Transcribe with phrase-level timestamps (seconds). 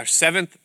[0.00, 0.56] our seventh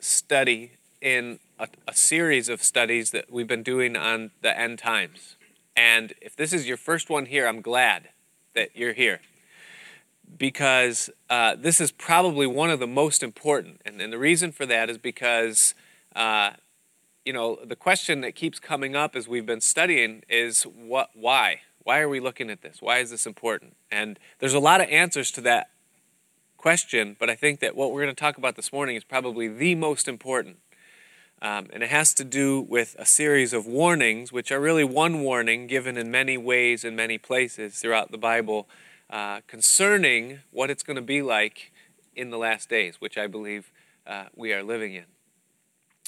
[0.00, 5.36] study in a, a series of studies that we've been doing on the end times.
[5.76, 8.08] And if this is your first one here, I'm glad
[8.54, 9.20] that you're here
[10.36, 13.80] because uh, this is probably one of the most important.
[13.84, 15.76] And, and the reason for that is because,
[16.16, 16.54] uh,
[17.24, 21.60] you know, the question that keeps coming up as we've been studying is what, why?
[21.84, 22.78] Why are we looking at this?
[22.80, 23.76] Why is this important?
[23.92, 25.68] And there's a lot of answers to that
[26.64, 29.48] question, but I think that what we're going to talk about this morning is probably
[29.48, 30.56] the most important.
[31.42, 35.20] Um, and it has to do with a series of warnings, which are really one
[35.20, 38.66] warning given in many ways in many places throughout the Bible
[39.10, 41.70] uh, concerning what it's going to be like
[42.16, 43.70] in the last days, which I believe
[44.06, 45.04] uh, we are living in.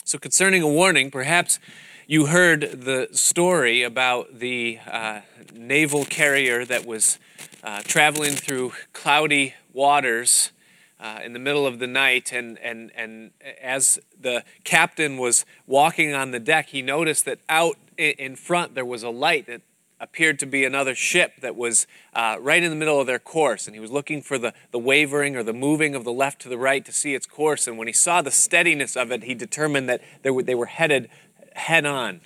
[0.05, 1.59] So, concerning a warning, perhaps
[2.07, 5.21] you heard the story about the uh,
[5.55, 7.19] naval carrier that was
[7.63, 10.53] uh, traveling through cloudy waters
[10.99, 13.31] uh, in the middle of the night, and, and, and
[13.63, 18.85] as the captain was walking on the deck, he noticed that out in front there
[18.85, 19.61] was a light that
[20.01, 23.67] appeared to be another ship that was uh, right in the middle of their course.
[23.67, 26.49] And he was looking for the, the wavering or the moving of the left to
[26.49, 27.67] the right to see its course.
[27.67, 30.67] And when he saw the steadiness of it, he determined that they were, they were
[30.67, 31.09] headed
[31.55, 32.21] head on.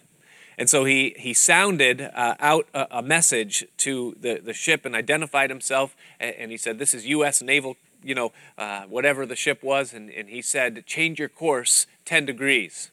[0.60, 4.94] And so he, he sounded uh, out a, a, message to the, the ship and
[4.94, 5.96] identified himself.
[6.20, 7.40] And, and he said, This is U.S.
[7.40, 11.86] Naval you know, uh, whatever the ship was, and, and he said, change your course
[12.04, 12.90] 10 degrees.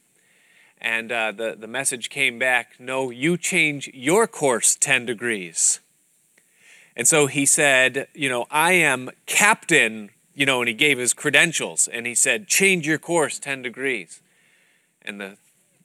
[0.79, 5.79] And uh, the, the message came back, no, you change your course 10 degrees.
[6.95, 11.13] And so he said, you know, I am captain, you know, and he gave his
[11.13, 14.21] credentials, and he said, change your course 10 degrees.
[15.01, 15.37] And the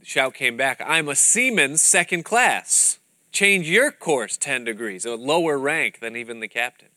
[0.03, 2.99] shout came back, I'm a seaman second class.
[3.31, 6.89] Change your course 10 degrees, a lower rank than even the captain.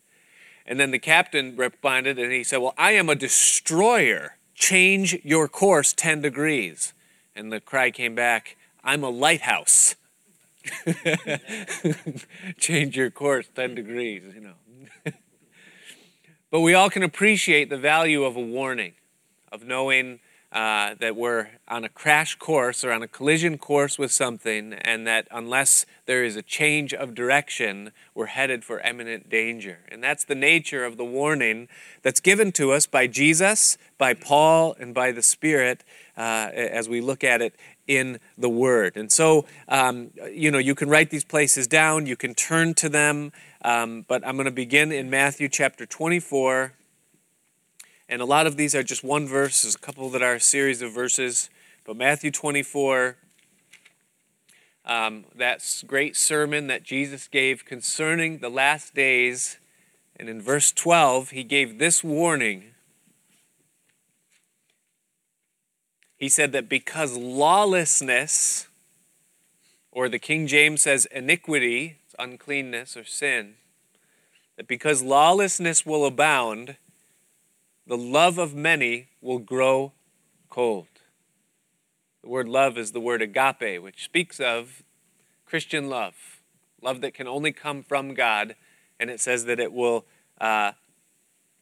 [0.65, 4.37] And then the captain responded and he said, Well, I am a destroyer.
[4.53, 6.93] Change your course 10 degrees.
[7.35, 9.95] And the cry came back, I'm a lighthouse.
[12.57, 14.53] Change your course 10 degrees, you know.
[16.51, 18.93] but we all can appreciate the value of a warning,
[19.51, 20.19] of knowing
[20.55, 25.05] uh, that we're on a crash course or on a collision course with something, and
[25.05, 29.79] that unless there is a change of direction, we're headed for imminent danger.
[29.91, 31.67] And that's the nature of the warning
[32.03, 35.83] that's given to us by Jesus, by Paul, and by the Spirit
[36.15, 37.53] uh, as we look at it
[37.85, 38.95] in the Word.
[38.95, 42.87] And so, um, you know, you can write these places down, you can turn to
[42.87, 46.71] them, um, but I'm going to begin in Matthew chapter 24
[48.07, 49.63] and a lot of these are just one verse.
[49.63, 51.49] There's a couple that are a series of verses.
[51.83, 53.17] But Matthew 24,
[54.85, 59.57] um, that great sermon that Jesus gave concerning the last days.
[60.17, 62.75] And in verse 12, he gave this warning.
[66.17, 68.67] He said that because lawlessness,
[69.91, 73.55] or the King James says iniquity, uncleanness or sin,
[74.57, 76.77] that because lawlessness will abound,
[77.87, 79.93] the love of many will grow
[80.49, 80.87] cold.
[82.23, 84.83] The word love is the word agape, which speaks of
[85.45, 86.15] Christian love,
[86.81, 88.55] love that can only come from God,
[88.99, 90.05] and it says that it will
[90.41, 90.71] uh,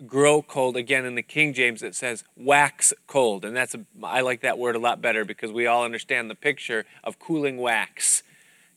[0.07, 0.77] grow cold.
[0.77, 4.57] Again, in the King James, it says wax cold, and that's a, I like that
[4.57, 8.23] word a lot better because we all understand the picture of cooling wax.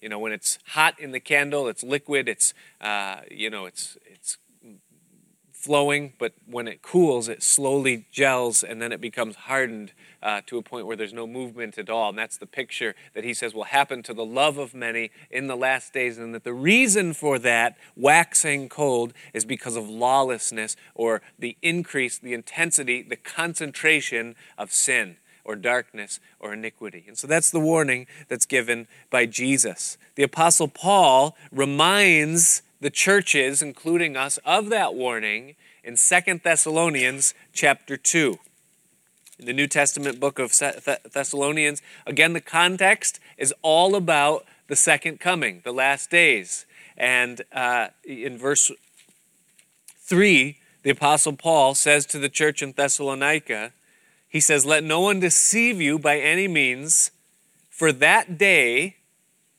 [0.00, 2.28] You know, when it's hot in the candle, it's liquid.
[2.28, 4.38] It's uh, you know, it's it's
[5.66, 10.58] flowing, but when it cools, it slowly gels and then it becomes hardened uh, to
[10.58, 12.10] a point where there's no movement at all.
[12.10, 15.48] And that's the picture that he says will happen to the love of many in
[15.48, 16.18] the last days.
[16.18, 22.16] And that the reason for that waxing cold is because of lawlessness or the increase,
[22.16, 27.04] the intensity, the concentration of sin or darkness or iniquity.
[27.08, 29.98] And so that's the warning that's given by Jesus.
[30.14, 37.96] The Apostle Paul reminds the churches, including us, of that warning in Second Thessalonians chapter
[37.96, 38.38] 2.
[39.38, 40.52] In the New Testament book of
[41.12, 46.66] Thessalonians, again, the context is all about the second coming, the last days.
[46.96, 48.70] And uh, in verse
[49.98, 53.72] 3, the Apostle Paul says to the church in Thessalonica,
[54.28, 57.10] he says, Let no one deceive you by any means,
[57.68, 58.96] for that day,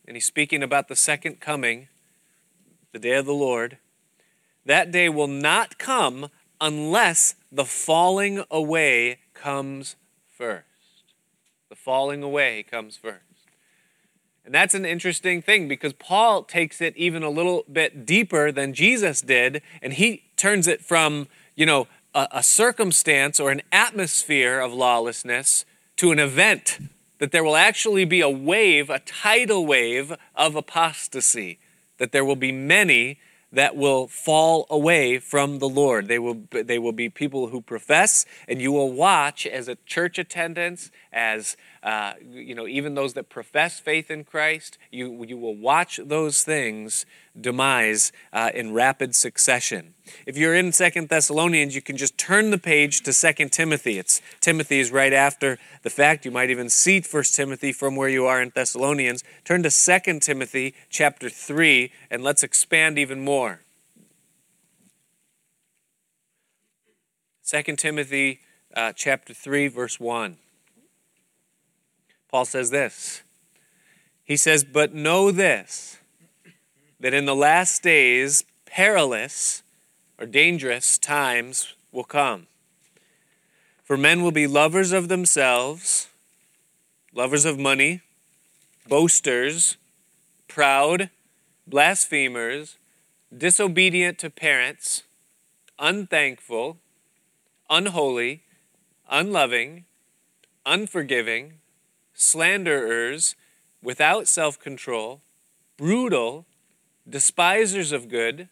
[0.08, 1.88] and he's speaking about the second coming,
[2.92, 3.78] the day of the Lord,
[4.66, 6.30] that day will not come
[6.60, 9.96] unless the falling away comes
[10.30, 10.66] first.
[11.70, 13.22] The falling away comes first.
[14.46, 18.74] And that's an interesting thing because Paul takes it even a little bit deeper than
[18.74, 24.60] Jesus did, and he turns it from, you know, a, a circumstance or an atmosphere
[24.60, 25.66] of lawlessness
[25.98, 26.80] to an event,
[27.20, 31.60] that there will actually be a wave, a tidal wave of apostasy,
[31.98, 33.20] that there will be many
[33.52, 36.08] that will fall away from the Lord.
[36.08, 40.20] They will, they will be people who profess, and you will watch as a church
[40.20, 45.56] attendance, as uh, you know, even those that profess faith in Christ, you, you will
[45.56, 47.06] watch those things
[47.40, 49.94] demise uh, in rapid succession.
[50.26, 53.98] If you're in Second Thessalonians, you can just turn the page to Second Timothy.
[53.98, 56.26] It's Timothy is right after the fact.
[56.26, 59.24] You might even see First Timothy from where you are in Thessalonians.
[59.44, 63.62] Turn to Second Timothy chapter 3 and let's expand even more.
[67.42, 68.42] Second Timothy
[68.76, 70.38] uh, chapter 3 verse 1.
[72.30, 73.24] Paul says this.
[74.24, 76.00] He says, "But know this
[77.00, 79.64] that in the last days perilous
[80.20, 82.48] or dangerous times will come.
[83.84, 86.10] For men will be lovers of themselves,
[87.14, 88.02] lovers of money,
[88.88, 89.78] boasters,
[90.48, 91.10] proud,
[91.66, 92.78] blasphemers,
[93.36, 95.04] disobedient to parents,
[95.78, 96.78] unthankful,
[97.70, 98.44] unholy,
[99.10, 99.86] unloving,
[100.66, 101.54] unforgiving,
[102.14, 103.36] slanderers,
[103.82, 105.22] without self control,
[105.78, 106.47] brutal,
[107.10, 108.50] despisers of good,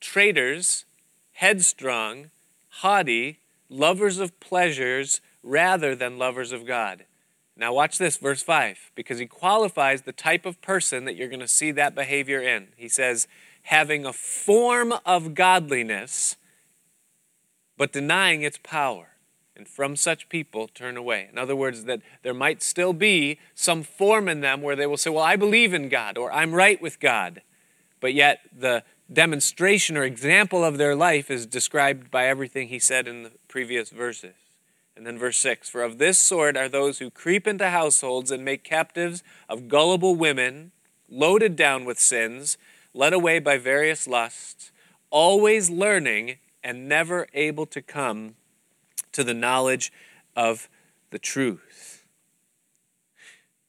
[0.00, 0.84] traitors,
[1.32, 2.30] headstrong,
[2.68, 3.38] haughty,
[3.68, 7.04] lovers of pleasures rather than lovers of God.
[7.56, 11.40] Now, watch this, verse 5, because he qualifies the type of person that you're going
[11.40, 12.68] to see that behavior in.
[12.76, 13.28] He says,
[13.62, 16.36] having a form of godliness,
[17.76, 19.08] but denying its power.
[19.56, 21.28] And from such people turn away.
[21.30, 24.96] In other words, that there might still be some form in them where they will
[24.96, 27.42] say, Well, I believe in God, or I'm right with God.
[28.00, 28.82] But yet, the
[29.12, 33.90] demonstration or example of their life is described by everything he said in the previous
[33.90, 34.34] verses.
[34.96, 38.44] And then verse 6 For of this sort are those who creep into households and
[38.44, 40.72] make captives of gullible women,
[41.08, 42.58] loaded down with sins,
[42.92, 44.72] led away by various lusts,
[45.10, 48.34] always learning and never able to come
[49.12, 49.92] to the knowledge
[50.36, 50.68] of
[51.10, 52.04] the truth.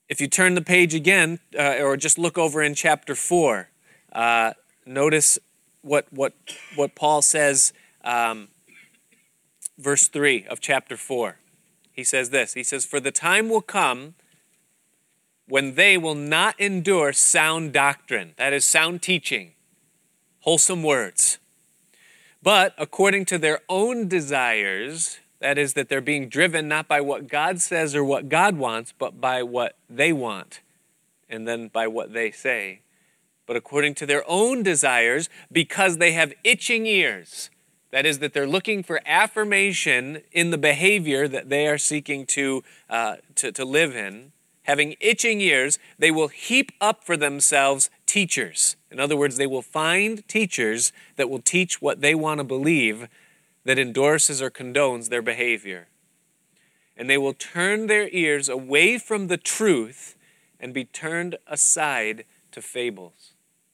[0.07, 3.69] If you turn the page again, uh, or just look over in chapter 4,
[4.11, 4.53] uh,
[4.85, 5.39] notice
[5.81, 6.33] what, what,
[6.75, 7.73] what Paul says,
[8.03, 8.49] um,
[9.77, 11.37] verse 3 of chapter 4.
[11.91, 14.15] He says this He says, For the time will come
[15.47, 19.51] when they will not endure sound doctrine, that is, sound teaching,
[20.41, 21.39] wholesome words,
[22.41, 27.27] but according to their own desires, that is, that they're being driven not by what
[27.27, 30.61] God says or what God wants, but by what they want,
[31.29, 32.81] and then by what they say
[33.51, 37.49] but according to their own desires, because they have itching ears.
[37.89, 42.63] That is, that they're looking for affirmation in the behavior that they are seeking to,
[42.89, 44.31] uh, to, to live in.
[44.61, 48.77] Having itching ears, they will heap up for themselves teachers.
[48.89, 53.09] In other words, they will find teachers that will teach what they want to believe
[53.65, 55.89] that endorses or condones their behavior.
[56.95, 60.15] And they will turn their ears away from the truth
[60.57, 63.30] and be turned aside to fables.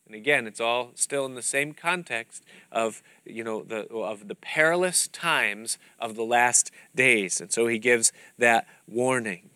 [0.07, 4.35] And again, it's all still in the same context of, you know, the, of the
[4.35, 7.41] perilous times of the last days.
[7.41, 9.49] And so he gives that warning.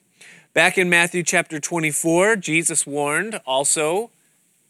[0.53, 4.11] Back in Matthew chapter 24, Jesus warned also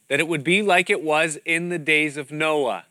[0.08, 2.86] that it would be like it was in the days of Noah.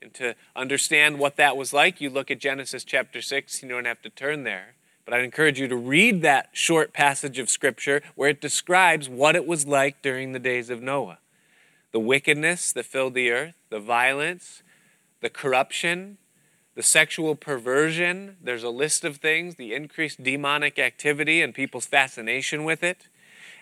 [0.00, 3.84] And to understand what that was like, you look at Genesis chapter 6, you don't
[3.84, 4.74] have to turn there.
[5.04, 9.36] But I'd encourage you to read that short passage of Scripture where it describes what
[9.36, 11.18] it was like during the days of Noah
[11.92, 14.62] the wickedness that filled the earth, the violence,
[15.20, 16.18] the corruption,
[16.74, 18.36] the sexual perversion.
[18.42, 23.08] There's a list of things, the increased demonic activity and people's fascination with it.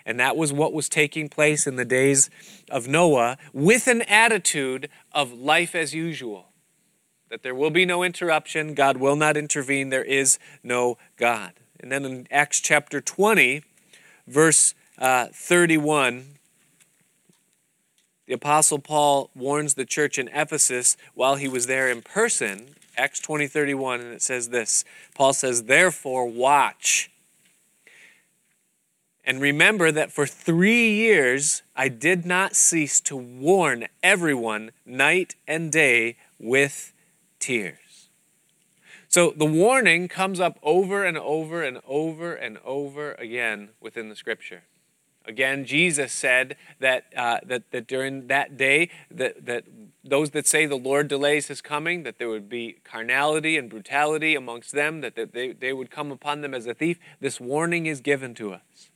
[0.05, 2.29] And that was what was taking place in the days
[2.69, 6.47] of Noah with an attitude of life as usual.
[7.29, 11.53] That there will be no interruption, God will not intervene, there is no God.
[11.79, 13.63] And then in Acts chapter 20,
[14.27, 16.39] verse uh, 31,
[18.31, 23.19] the Apostle Paul warns the church in Ephesus while he was there in person, Acts
[23.19, 27.11] 20 31, and it says this Paul says, Therefore, watch.
[29.25, 35.69] And remember that for three years I did not cease to warn everyone night and
[35.69, 36.93] day with
[37.37, 38.07] tears.
[39.09, 44.15] So the warning comes up over and over and over and over again within the
[44.15, 44.63] scripture.
[45.25, 49.65] Again, Jesus said that, uh, that, that during that day that, that
[50.03, 54.35] those that say the Lord delays his coming, that there would be carnality and brutality
[54.35, 56.97] amongst them, that they, they would come upon them as a thief.
[57.19, 58.89] This warning is given to us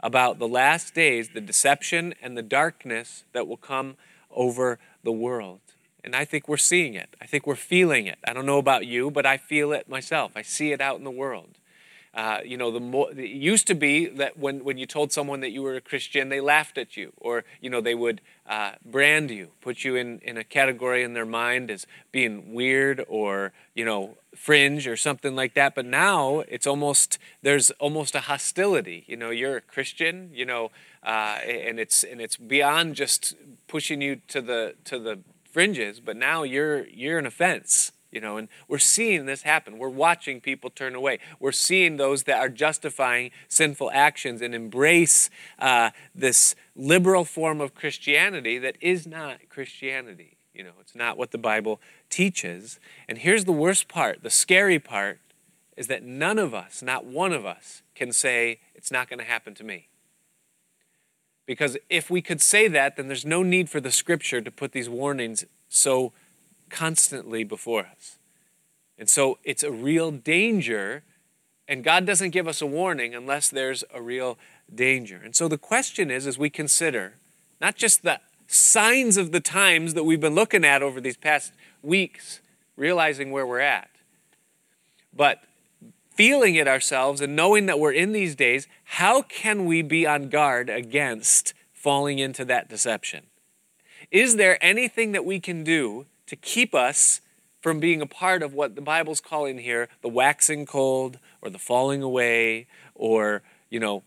[0.00, 3.96] about the last days, the deception and the darkness that will come
[4.30, 5.60] over the world.
[6.04, 7.16] And I think we're seeing it.
[7.20, 8.18] I think we're feeling it.
[8.24, 10.30] I don't know about you, but I feel it myself.
[10.36, 11.58] I see it out in the world.
[12.16, 15.40] Uh, you know, the more, it used to be that when, when you told someone
[15.40, 18.72] that you were a Christian, they laughed at you, or you know, they would uh,
[18.86, 23.52] brand you, put you in, in a category in their mind as being weird or
[23.74, 25.74] you know, fringe or something like that.
[25.74, 29.04] But now it's almost there's almost a hostility.
[29.06, 30.70] You know, you're a Christian, you know,
[31.04, 33.34] uh, and it's and it's beyond just
[33.68, 38.38] pushing you to the to the fringes, but now you're you're an offense you know
[38.38, 39.76] and we're seeing this happen.
[39.76, 41.18] We're watching people turn away.
[41.38, 47.74] We're seeing those that are justifying sinful actions and embrace uh, this liberal form of
[47.74, 50.38] christianity that is not christianity.
[50.54, 52.80] You know it's not what the bible teaches.
[53.06, 54.22] And here's the worst part.
[54.22, 55.20] The scary part
[55.76, 59.26] is that none of us not one of us can say it's not going to
[59.26, 59.88] happen to me.
[61.44, 64.72] Because if we could say that then there's no need for the scripture to put
[64.72, 66.14] these warnings so
[66.70, 68.18] constantly before us.
[68.98, 71.02] And so it's a real danger,
[71.68, 74.38] and God doesn't give us a warning unless there's a real
[74.74, 75.20] danger.
[75.22, 77.14] And so the question is as we consider
[77.60, 81.52] not just the signs of the times that we've been looking at over these past
[81.82, 82.40] weeks,
[82.76, 83.90] realizing where we're at,
[85.14, 85.42] but
[86.14, 90.28] feeling it ourselves and knowing that we're in these days, how can we be on
[90.28, 93.24] guard against falling into that deception?
[94.10, 97.20] Is there anything that we can do to keep us
[97.60, 101.58] from being a part of what the Bible's calling here the waxing cold or the
[101.58, 104.02] falling away or, you know,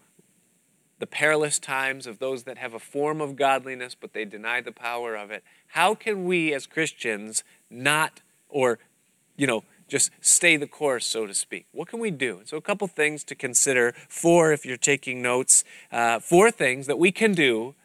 [1.00, 4.72] the perilous times of those that have a form of godliness but they deny the
[4.72, 5.44] power of it.
[5.68, 8.80] How can we as Christians not, or,
[9.36, 11.66] you know, just stay the course, so to speak?
[11.72, 12.42] What can we do?
[12.46, 13.94] So, a couple things to consider.
[14.08, 17.76] Four, if you're taking notes, uh, four things that we can do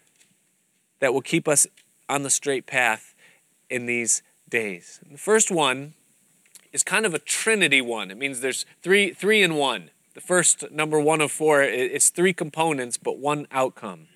[1.01, 1.67] that will keep us
[2.09, 3.14] on the straight path
[3.71, 5.01] in these days.
[5.11, 5.95] The first one
[6.73, 8.11] is kind of a trinity one.
[8.11, 9.91] It means there's three, three in one.
[10.15, 14.09] The first number one of four is three components, but one outcome.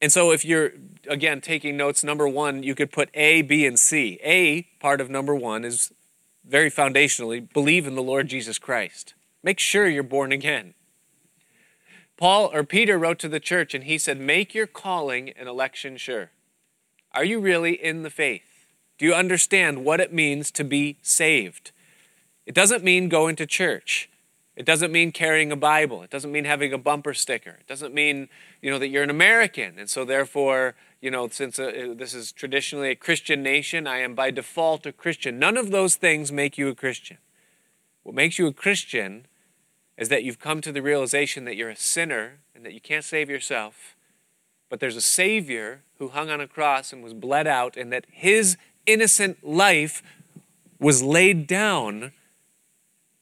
[0.00, 0.72] And so, if you're
[1.08, 4.18] again taking notes, number one, you could put A, B, and C.
[4.22, 5.90] A, part of number one, is
[6.44, 9.14] very foundationally believe in the Lord Jesus Christ.
[9.42, 10.74] Make sure you're born again.
[12.16, 15.96] Paul or Peter wrote to the church and he said, Make your calling and election
[15.96, 16.30] sure.
[17.16, 18.66] Are you really in the faith?
[18.98, 21.72] Do you understand what it means to be saved?
[22.44, 24.10] It doesn't mean going to church.
[24.54, 26.02] It doesn't mean carrying a Bible.
[26.02, 27.56] It doesn't mean having a bumper sticker.
[27.58, 28.28] It doesn't mean,
[28.60, 32.32] you know, that you're an American and so therefore, you know, since uh, this is
[32.32, 35.38] traditionally a Christian nation, I am by default a Christian.
[35.38, 37.16] None of those things make you a Christian.
[38.02, 39.26] What makes you a Christian
[39.96, 43.04] is that you've come to the realization that you're a sinner and that you can't
[43.04, 43.95] save yourself
[44.68, 48.06] but there's a Savior who hung on a cross and was bled out, and that
[48.10, 50.02] his innocent life
[50.78, 52.12] was laid down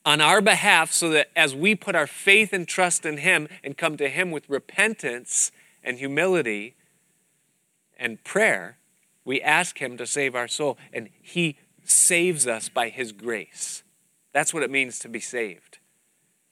[0.04, 3.78] on our behalf so that as we put our faith and trust in him and
[3.78, 5.50] come to him with repentance
[5.82, 6.74] and humility
[7.98, 8.76] and prayer,
[9.24, 13.82] we ask him to save our soul, and he saves us by his grace.
[14.32, 15.78] That's what it means to be saved,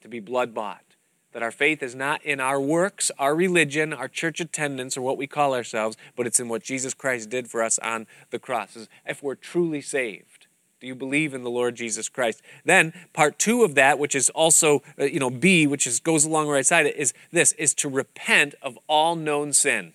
[0.01, 0.92] to be blood bought
[1.33, 5.17] that our faith is not in our works, our religion, our church attendance, or what
[5.17, 8.87] we call ourselves, but it's in what Jesus Christ did for us on the cross.
[9.05, 10.47] If we're truly saved,
[10.79, 12.41] do you believe in the Lord Jesus Christ?
[12.65, 16.25] Then part two of that, which is also uh, you know B, which is goes
[16.25, 19.93] along the right side, is this: is to repent of all known sin.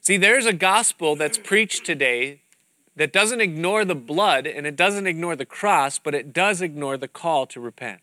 [0.00, 2.40] See, there's a gospel that's preached today
[2.96, 6.96] that doesn't ignore the blood and it doesn't ignore the cross, but it does ignore
[6.96, 8.00] the call to repent.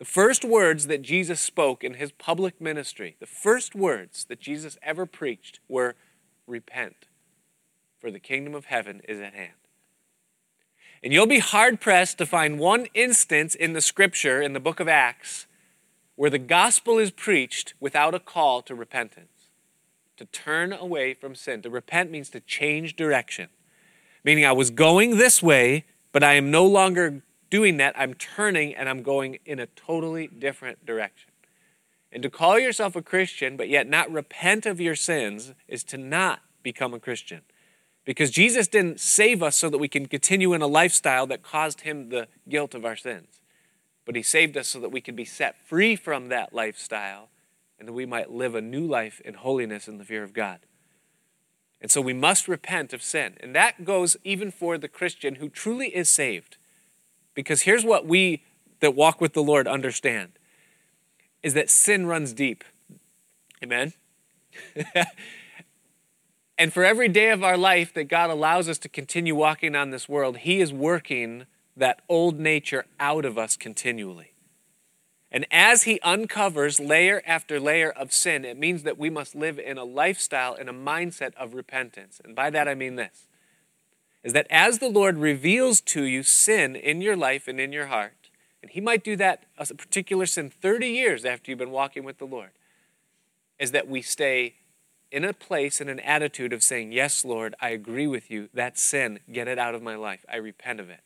[0.00, 4.78] The first words that Jesus spoke in his public ministry, the first words that Jesus
[4.82, 5.94] ever preached were
[6.46, 7.04] repent,
[8.00, 9.52] for the kingdom of heaven is at hand.
[11.02, 14.80] And you'll be hard pressed to find one instance in the scripture, in the book
[14.80, 15.46] of Acts,
[16.16, 19.50] where the gospel is preached without a call to repentance,
[20.16, 21.60] to turn away from sin.
[21.60, 23.50] To repent means to change direction,
[24.24, 28.74] meaning I was going this way, but I am no longer doing that, I'm turning
[28.74, 31.30] and I'm going in a totally different direction.
[32.12, 35.98] And to call yourself a Christian, but yet not repent of your sins, is to
[35.98, 37.42] not become a Christian.
[38.04, 41.82] Because Jesus didn't save us so that we can continue in a lifestyle that caused
[41.82, 43.40] him the guilt of our sins.
[44.04, 47.28] But he saved us so that we could be set free from that lifestyle
[47.78, 50.60] and that we might live a new life in holiness and the fear of God.
[51.80, 53.36] And so we must repent of sin.
[53.40, 56.56] And that goes even for the Christian who truly is saved.
[57.34, 58.42] Because here's what we
[58.80, 60.32] that walk with the Lord understand
[61.42, 62.64] is that sin runs deep.
[63.62, 63.92] Amen?
[66.58, 69.90] and for every day of our life that God allows us to continue walking on
[69.90, 71.46] this world, He is working
[71.76, 74.32] that old nature out of us continually.
[75.32, 79.58] And as He uncovers layer after layer of sin, it means that we must live
[79.58, 82.20] in a lifestyle, in a mindset of repentance.
[82.22, 83.28] And by that I mean this
[84.22, 87.86] is that as the Lord reveals to you sin in your life and in your
[87.86, 88.30] heart,
[88.62, 92.18] and He might do that, a particular sin, 30 years after you've been walking with
[92.18, 92.50] the Lord,
[93.58, 94.54] is that we stay
[95.10, 98.48] in a place and an attitude of saying, Yes, Lord, I agree with you.
[98.54, 100.24] That sin, get it out of my life.
[100.30, 101.00] I repent of it.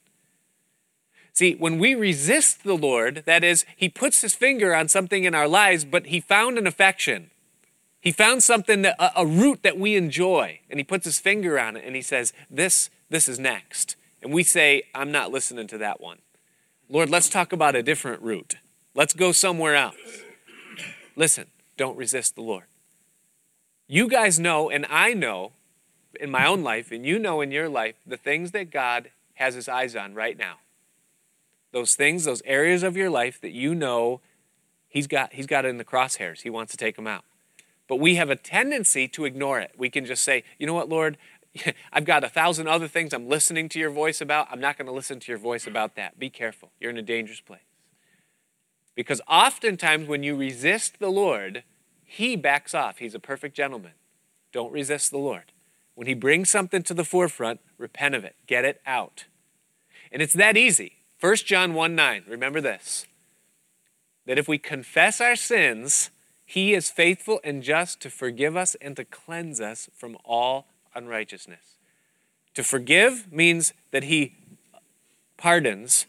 [1.33, 5.35] See, when we resist the Lord, that is, He puts His finger on something in
[5.35, 7.31] our lives, but He found an affection.
[8.05, 11.59] He found something, that, a, a root that we enjoy, and He puts His finger
[11.59, 13.97] on it and He says, This, this is next.
[14.23, 16.19] And we say, I'm not listening to that one.
[16.89, 18.57] Lord, let's talk about a different route.
[18.95, 19.97] Let's go somewhere else.
[21.17, 21.47] Listen,
[21.77, 22.65] don't resist the Lord.
[23.89, 25.53] You guys know, and I know
[26.21, 29.55] in my own life, and you know in your life, the things that God has
[29.55, 30.59] His eyes on right now
[31.75, 34.21] those things, those areas of your life that you know
[34.89, 36.43] he's got, he's got in the crosshairs.
[36.43, 37.25] He wants to take them out.
[37.89, 39.73] But we have a tendency to ignore it.
[39.77, 41.19] We can just say, you know what, Lord,
[41.93, 44.49] I've got a thousand other things I'm listening to your voice about.
[44.51, 46.19] I'm not going to listen to your voice about that.
[46.19, 46.71] Be careful.
[46.81, 47.61] You're in a dangerous place.
[48.95, 51.65] Because oftentimes when you resist the Lord,
[52.05, 52.99] he backs off.
[52.99, 53.93] He's a perfect gentleman.
[54.53, 55.53] Don't resist the Lord.
[55.95, 58.37] When he brings something to the forefront, repent of it.
[58.47, 59.27] Get it out.
[60.13, 61.03] And it's that easy.
[61.21, 63.07] 1 John 1 9, remember this
[64.27, 66.11] that if we confess our sins,
[66.45, 71.79] he is faithful and just to forgive us and to cleanse us from all unrighteousness.
[72.55, 74.37] To forgive means that he
[75.37, 76.07] pardons.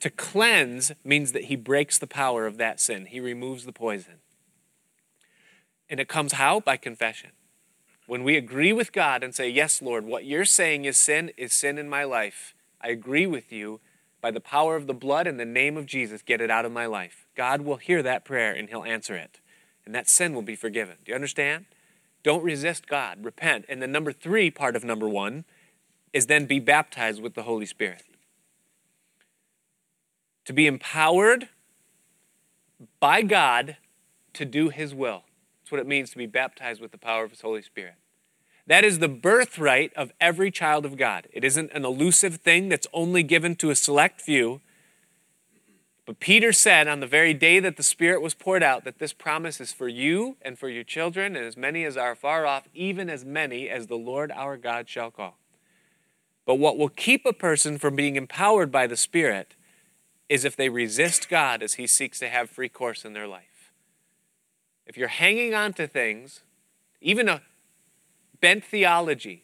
[0.00, 4.14] To cleanse means that he breaks the power of that sin, he removes the poison.
[5.88, 6.60] And it comes how?
[6.60, 7.30] By confession.
[8.06, 11.52] When we agree with God and say, Yes, Lord, what you're saying is sin, is
[11.52, 12.54] sin in my life.
[12.80, 13.80] I agree with you
[14.20, 16.72] by the power of the blood and the name of Jesus, get it out of
[16.72, 17.26] my life.
[17.36, 19.40] God will hear that prayer and He'll answer it.
[19.84, 20.96] And that sin will be forgiven.
[21.04, 21.66] Do you understand?
[22.22, 23.24] Don't resist God.
[23.24, 23.64] Repent.
[23.68, 25.44] And the number three part of number one
[26.12, 28.04] is then be baptized with the Holy Spirit.
[30.44, 31.48] To be empowered
[33.00, 33.76] by God
[34.34, 35.24] to do His will.
[35.62, 37.94] That's what it means to be baptized with the power of His Holy Spirit.
[38.66, 41.26] That is the birthright of every child of God.
[41.32, 44.60] It isn't an elusive thing that's only given to a select few.
[46.04, 49.12] But Peter said on the very day that the Spirit was poured out that this
[49.12, 52.68] promise is for you and for your children, and as many as are far off,
[52.74, 55.38] even as many as the Lord our God shall call.
[56.44, 59.54] But what will keep a person from being empowered by the Spirit
[60.28, 63.70] is if they resist God as He seeks to have free course in their life.
[64.86, 66.40] If you're hanging on to things,
[67.00, 67.42] even a
[68.40, 69.41] bent theology,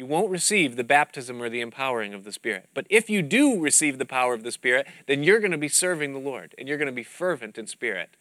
[0.00, 2.70] you won't receive the baptism or the empowering of the Spirit.
[2.72, 5.68] But if you do receive the power of the Spirit, then you're going to be
[5.68, 8.16] serving the Lord and you're going to be fervent in spirit.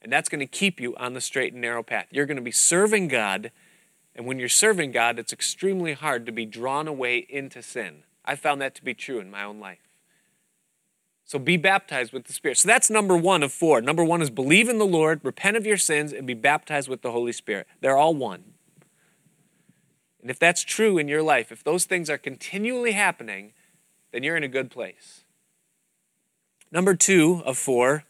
[0.00, 2.06] And that's going to keep you on the straight and narrow path.
[2.12, 3.50] You're going to be serving God.
[4.14, 8.04] And when you're serving God, it's extremely hard to be drawn away into sin.
[8.24, 9.88] I found that to be true in my own life.
[11.24, 12.58] So be baptized with the Spirit.
[12.58, 13.80] So that's number one of four.
[13.80, 17.02] Number one is believe in the Lord, repent of your sins, and be baptized with
[17.02, 17.66] the Holy Spirit.
[17.80, 18.44] They're all one.
[20.26, 23.52] And if that's true in your life, if those things are continually happening,
[24.10, 25.22] then you're in a good place.
[26.72, 28.02] Number two of four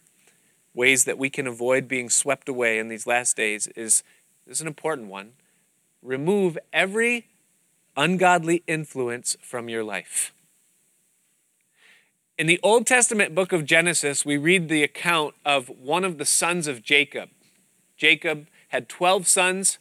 [0.72, 4.02] ways that we can avoid being swept away in these last days is
[4.46, 5.32] this is an important one.
[6.00, 7.26] Remove every
[7.98, 10.32] ungodly influence from your life.
[12.38, 16.24] In the Old Testament book of Genesis, we read the account of one of the
[16.24, 17.28] sons of Jacob.
[17.98, 19.78] Jacob had 12 sons,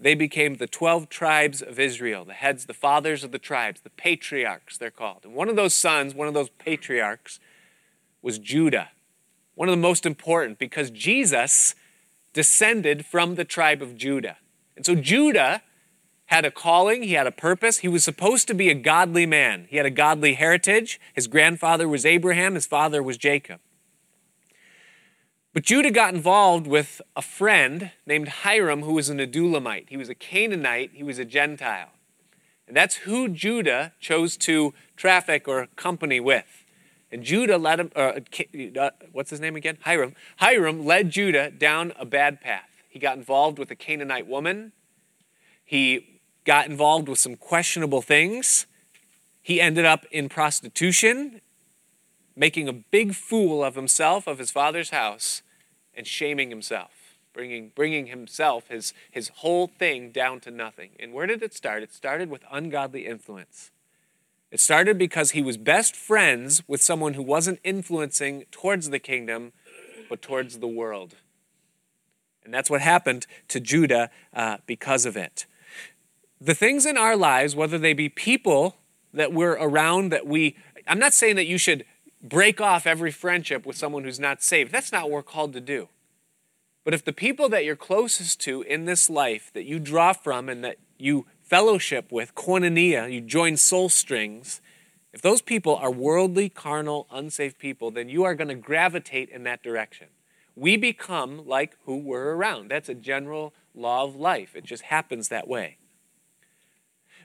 [0.00, 3.90] they became the 12 tribes of Israel, the heads, the fathers of the tribes, the
[3.90, 5.24] patriarchs, they're called.
[5.24, 7.38] And one of those sons, one of those patriarchs,
[8.22, 8.90] was Judah.
[9.54, 11.74] One of the most important because Jesus
[12.32, 14.38] descended from the tribe of Judah.
[14.74, 15.62] And so Judah
[16.26, 17.78] had a calling, he had a purpose.
[17.78, 19.66] He was supposed to be a godly man.
[19.68, 21.00] He had a godly heritage.
[21.12, 23.60] His grandfather was Abraham, his father was Jacob.
[25.52, 29.88] But Judah got involved with a friend named Hiram who was an Adullamite.
[29.88, 31.90] He was a Canaanite, he was a Gentile.
[32.68, 36.64] And that's who Judah chose to traffic or company with.
[37.10, 38.20] And Judah led him, uh,
[38.78, 39.78] uh, what's his name again?
[39.80, 40.14] Hiram.
[40.36, 42.68] Hiram led Judah down a bad path.
[42.88, 44.70] He got involved with a Canaanite woman.
[45.64, 48.66] He got involved with some questionable things.
[49.42, 51.40] He ended up in prostitution,
[52.40, 55.42] making a big fool of himself, of his father's house,
[55.94, 60.92] and shaming himself, bringing, bringing himself, his, his whole thing down to nothing.
[60.98, 61.82] And where did it start?
[61.82, 63.70] It started with ungodly influence.
[64.50, 69.52] It started because he was best friends with someone who wasn't influencing towards the kingdom,
[70.08, 71.16] but towards the world.
[72.42, 75.44] And that's what happened to Judah uh, because of it.
[76.40, 78.78] The things in our lives, whether they be people
[79.12, 81.84] that we're around, that we, I'm not saying that you should
[82.22, 84.72] break off every friendship with someone who's not saved.
[84.72, 85.88] That's not what we're called to do.
[86.84, 90.48] But if the people that you're closest to in this life, that you draw from
[90.48, 94.60] and that you fellowship with, koinonia, you join soul strings,
[95.12, 99.42] if those people are worldly, carnal, unsaved people, then you are going to gravitate in
[99.42, 100.08] that direction.
[100.54, 102.70] We become like who we're around.
[102.70, 104.54] That's a general law of life.
[104.54, 105.78] It just happens that way.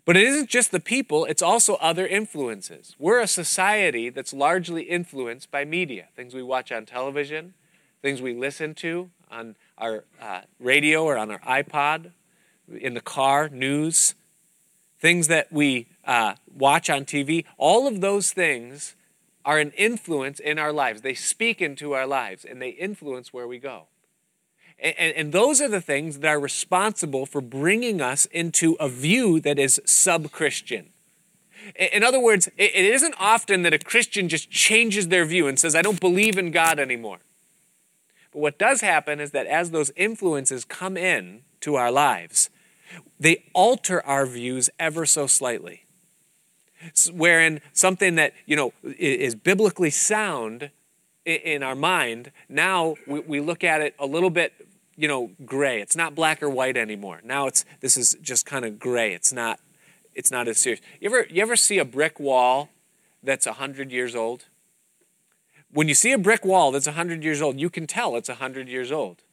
[0.06, 2.96] But it isn't just the people, it's also other influences.
[3.00, 7.56] We're a society that's largely influenced by media things we watch on television,
[8.04, 12.12] things we listen to on our uh, radio or on our iPod,
[12.72, 14.14] in the car, news,
[15.00, 18.96] things that we uh, watch on TV, all of those things
[19.44, 21.02] are an influence in our lives.
[21.02, 23.88] They speak into our lives and they influence where we go.
[24.78, 29.40] And, and, those are the things that are responsible for bringing us into a view
[29.40, 30.90] that is sub Christian.
[31.76, 35.76] In other words, it isn't often that a Christian just changes their view and says,
[35.76, 37.20] I don't believe in God anymore.
[38.32, 42.50] But what does happen is that as those influences come in to our lives,
[43.20, 45.86] they alter our views ever so slightly.
[47.12, 50.70] Wherein something that, you know, is biblically sound
[51.26, 54.54] in our mind, now we look at it a little bit,
[54.96, 55.82] you know, gray.
[55.82, 57.22] It's not black or white anymore.
[57.24, 59.14] Now it's this is just kind of gray.
[59.14, 59.60] It's not
[60.14, 60.82] it's not as serious.
[61.02, 62.70] You ever you ever see a brick wall
[63.24, 64.46] that's 100 years old?
[65.72, 68.70] When you see a brick wall that's 100 years old, you can tell it's 100
[68.70, 69.24] years old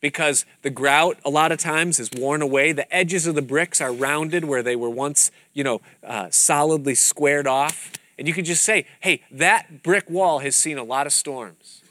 [0.00, 2.72] because the grout a lot of times is worn away.
[2.72, 6.94] The edges of the bricks are rounded where they were once, you know, uh, solidly
[6.94, 7.92] squared off.
[8.18, 11.82] And you can just say, hey, that brick wall has seen a lot of storms.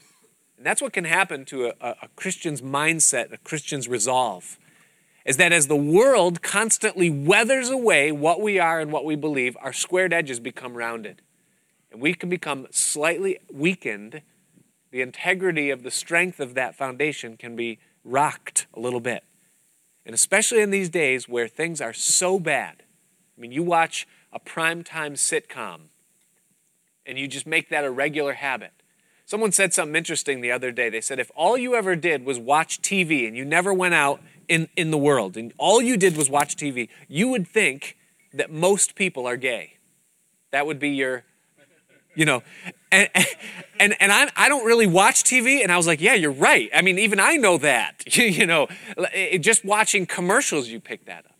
[0.56, 4.58] And that's what can happen to a, a Christian's mindset, a Christian's resolve.
[5.24, 9.56] Is that as the world constantly weathers away what we are and what we believe,
[9.60, 11.20] our squared edges become rounded.
[11.92, 14.22] And we can become slightly weakened.
[14.90, 19.24] The integrity of the strength of that foundation can be rocked a little bit.
[20.04, 22.84] And especially in these days where things are so bad.
[23.36, 25.88] I mean, you watch a primetime sitcom
[27.06, 28.72] and you just make that a regular habit.
[29.24, 30.88] Someone said something interesting the other day.
[30.88, 34.20] They said, if all you ever did was watch TV and you never went out
[34.48, 37.96] in, in the world and all you did was watch TV, you would think
[38.32, 39.78] that most people are gay.
[40.52, 41.24] That would be your
[42.14, 42.42] you know
[42.90, 43.08] and
[43.78, 46.70] and, and I, I don't really watch tv and i was like yeah you're right
[46.74, 48.68] i mean even i know that you know
[49.38, 51.35] just watching commercials you pick that up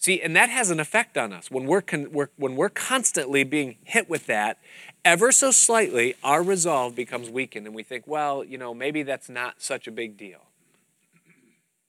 [0.00, 1.50] see and that has an effect on us.
[1.50, 4.58] When we're, con, we're when we're constantly being hit with that
[5.04, 9.28] ever so slightly our resolve becomes weakened and we think well you know maybe that's
[9.28, 10.40] not such a big deal.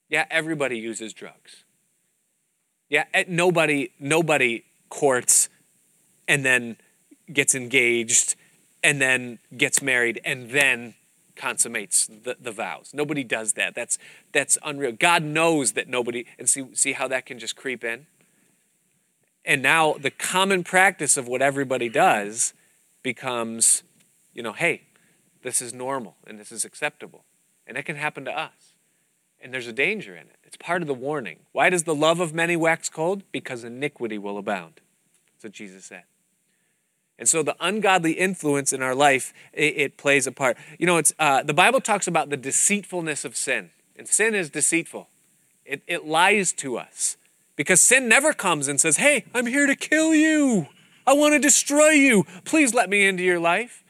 [0.08, 1.64] Yeah everybody uses drugs.
[2.88, 5.48] Yeah eh, nobody nobody courts
[6.28, 6.76] and then
[7.32, 8.36] gets engaged
[8.84, 10.94] and then gets married and then
[11.36, 12.92] consummates the, the vows.
[12.92, 13.74] Nobody does that.
[13.74, 13.98] That's
[14.32, 14.92] that's unreal.
[14.92, 18.06] God knows that nobody and see see how that can just creep in.
[19.44, 22.54] And now the common practice of what everybody does
[23.02, 23.82] becomes,
[24.32, 24.82] you know, hey,
[25.42, 27.24] this is normal and this is acceptable.
[27.66, 28.74] And it can happen to us.
[29.40, 30.36] And there's a danger in it.
[30.44, 31.40] It's part of the warning.
[31.50, 33.24] Why does the love of many wax cold?
[33.32, 34.80] Because iniquity will abound.
[35.32, 36.04] That's what Jesus said.
[37.18, 40.56] And so the ungodly influence in our life, it, it plays a part.
[40.78, 43.70] You know, it's, uh, the Bible talks about the deceitfulness of sin.
[43.96, 45.08] And sin is deceitful,
[45.64, 47.16] it, it lies to us.
[47.54, 50.68] Because sin never comes and says, hey, I'm here to kill you.
[51.06, 52.24] I want to destroy you.
[52.44, 53.84] Please let me into your life.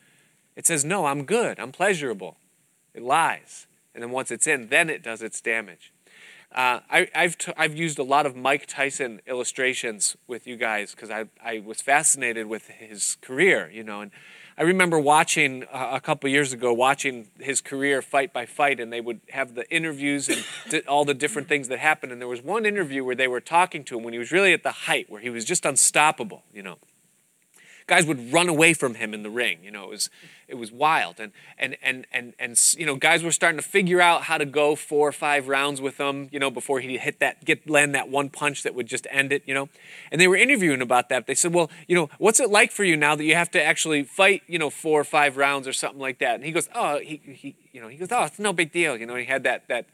[0.57, 1.59] It says, no, I'm good.
[1.59, 2.37] I'm pleasurable.
[2.93, 3.67] It lies.
[3.95, 5.93] And then once it's in, then it does its damage.
[6.55, 10.91] Uh, I, have t- I've used a lot of Mike Tyson illustrations with you guys
[10.91, 14.03] because I, I was fascinated with his career, you know.
[14.03, 14.11] And
[14.59, 18.93] I remember watching uh, a couple years ago, watching his career fight by fight, and
[18.93, 22.13] they would have the interviews and all the different things that happened.
[22.13, 24.53] And there was one interview where they were talking to him when he was really
[24.53, 26.77] at the height, where he was just unstoppable, you know.
[27.87, 29.85] Guys would run away from him in the ring, you know.
[29.85, 30.11] It was,
[30.53, 31.19] it was wild.
[31.19, 34.45] And, and, and, and, and, you know, guys were starting to figure out how to
[34.45, 37.95] go four or five rounds with him, you know, before he hit that, get, land
[37.95, 39.71] that one punch that would just end it, you know.
[40.11, 41.27] And they were interviewing about that.
[41.27, 43.63] They said, well, you know, what's it like for you now that you have to
[43.63, 46.35] actually fight, you know, four or five rounds or something like that?
[46.35, 48.95] And he goes, oh, he, he you know, he goes, oh, it's no big deal.
[48.95, 49.87] You know, he had that, that,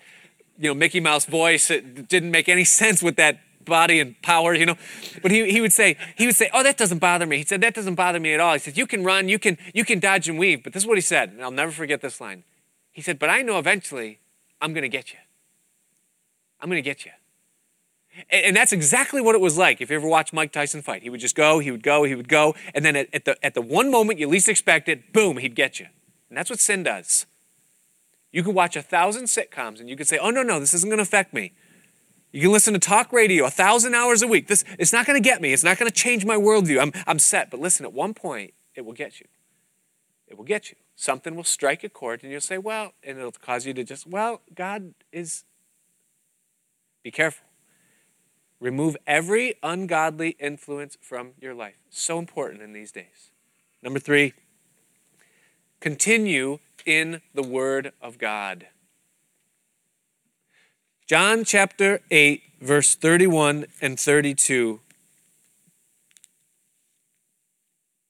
[0.59, 1.71] you know, Mickey Mouse voice.
[1.71, 4.77] It didn't make any sense with that body and power, you know.
[5.23, 7.39] But he, he would say, he would say, Oh, that doesn't bother me.
[7.39, 8.55] He said, That doesn't bother me at all.
[8.55, 10.65] He said, You can run, you can, you can dodge and weave.
[10.65, 12.45] But this is what he said, and I'll never forget this line.
[12.93, 14.21] He said, But I know eventually
[14.61, 15.19] I'm gonna get you.
[16.61, 17.13] I'm gonna get you.
[18.31, 19.81] And, and that's exactly what it was like.
[19.81, 22.15] If you ever watched Mike Tyson fight, he would just go, he would go, he
[22.15, 25.13] would go, and then at, at the at the one moment you least expect it,
[25.13, 25.87] boom, he'd get you.
[26.29, 27.27] And that's what sin does.
[28.31, 30.89] You could watch a thousand sitcoms and you could say, oh, no, no, this isn't
[30.89, 31.53] going to affect me.
[32.31, 34.49] You can listen to talk radio a thousand hours a week.
[34.49, 35.53] This, it's not going to get me.
[35.53, 36.81] It's not going to change my worldview.
[36.81, 37.51] I'm, I'm set.
[37.51, 39.27] But listen, at one point, it will get you.
[40.27, 40.77] It will get you.
[40.95, 44.07] Something will strike a chord, and you'll say, well, and it'll cause you to just,
[44.07, 45.45] well, God is.
[47.03, 47.47] Be careful.
[48.61, 51.77] Remove every ungodly influence from your life.
[51.89, 53.31] So important in these days.
[53.83, 54.35] Number three,
[55.81, 58.67] continue in the Word of God.
[61.09, 64.81] John chapter 8, verse 31 and 32.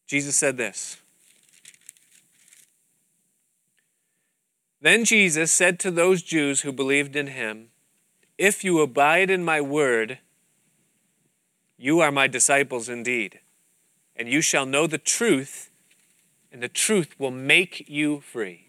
[0.08, 0.96] Jesus said this.
[4.80, 7.68] Then Jesus said to those Jews who believed in him,
[8.36, 10.18] If you abide in my word,
[11.76, 13.38] you are my disciples indeed,
[14.16, 15.70] and you shall know the truth,
[16.50, 18.67] and the truth will make you free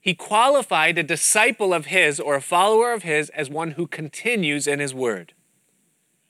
[0.00, 4.66] he qualified a disciple of his or a follower of his as one who continues
[4.66, 5.34] in his word.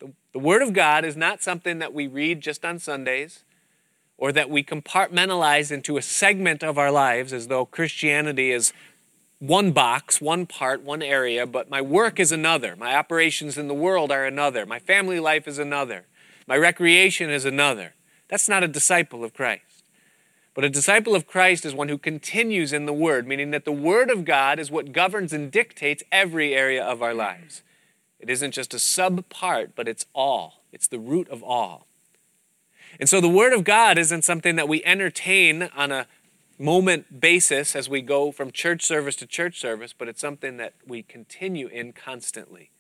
[0.01, 3.45] The, the word of God is not something that we read just on Sundays
[4.19, 8.73] or that we compartmentalize into a segment of our lives as though Christianity is
[9.39, 12.77] one box, one part, one area, but my work is another.
[12.77, 14.67] My operations in the world are another.
[14.67, 16.05] My family life is another.
[16.47, 17.95] My recreation is another.
[18.29, 19.70] That's not a disciple of Christ.
[20.55, 23.73] But a disciple of Christ is one who continues in the Word, meaning that the
[23.73, 27.63] Word of God is what governs and dictates every area of our lives.
[28.19, 30.63] It isn't just a sub part, but it's all.
[30.73, 31.87] It's the root of all.
[32.99, 36.07] And so the Word of God isn't something that we entertain on a
[36.59, 40.75] moment basis as we go from church service to church service, but it's something that
[40.87, 42.71] we continue in constantly.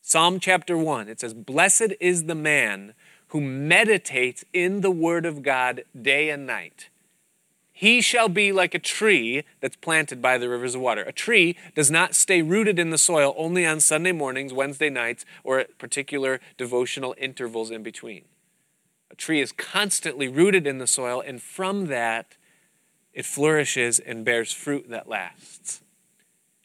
[0.00, 2.94] Psalm chapter 1, it says, Blessed is the man
[3.28, 6.88] who meditates in the Word of God day and night.
[7.78, 11.02] He shall be like a tree that's planted by the rivers of water.
[11.02, 15.24] A tree does not stay rooted in the soil only on Sunday mornings, Wednesday nights,
[15.44, 18.24] or at particular devotional intervals in between.
[19.12, 22.36] A tree is constantly rooted in the soil, and from that,
[23.12, 25.80] it flourishes and bears fruit that lasts.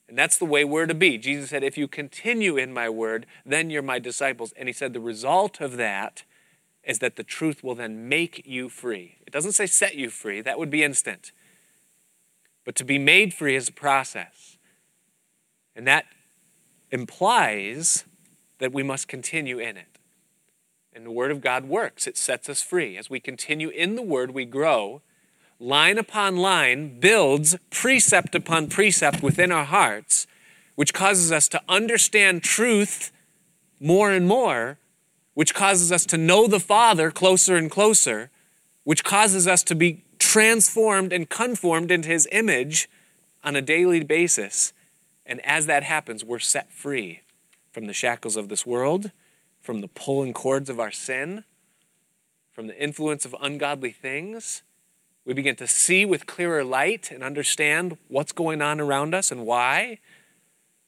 [0.09, 1.19] And that's the way we're to be.
[1.19, 4.51] Jesus said, If you continue in my word, then you're my disciples.
[4.57, 6.23] And he said, The result of that
[6.83, 9.17] is that the truth will then make you free.
[9.25, 11.31] It doesn't say set you free, that would be instant.
[12.65, 14.57] But to be made free is a process.
[15.75, 16.05] And that
[16.91, 18.05] implies
[18.59, 19.97] that we must continue in it.
[20.93, 22.97] And the Word of God works, it sets us free.
[22.97, 25.01] As we continue in the Word, we grow.
[25.59, 30.27] Line upon line builds precept upon precept within our hearts,
[30.75, 33.11] which causes us to understand truth
[33.79, 34.77] more and more
[35.33, 38.29] which causes us to know the Father closer and closer,
[38.83, 42.89] which causes us to be transformed and conformed into His image
[43.43, 44.73] on a daily basis.
[45.25, 47.21] And as that happens, we're set free
[47.71, 49.11] from the shackles of this world,
[49.61, 51.43] from the pulling cords of our sin,
[52.51, 54.61] from the influence of ungodly things.
[55.25, 59.45] We begin to see with clearer light and understand what's going on around us and
[59.45, 59.99] why.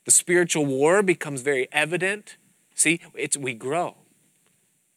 [0.04, 2.38] The spiritual war becomes very evident.
[2.76, 3.96] See, it's, we grow.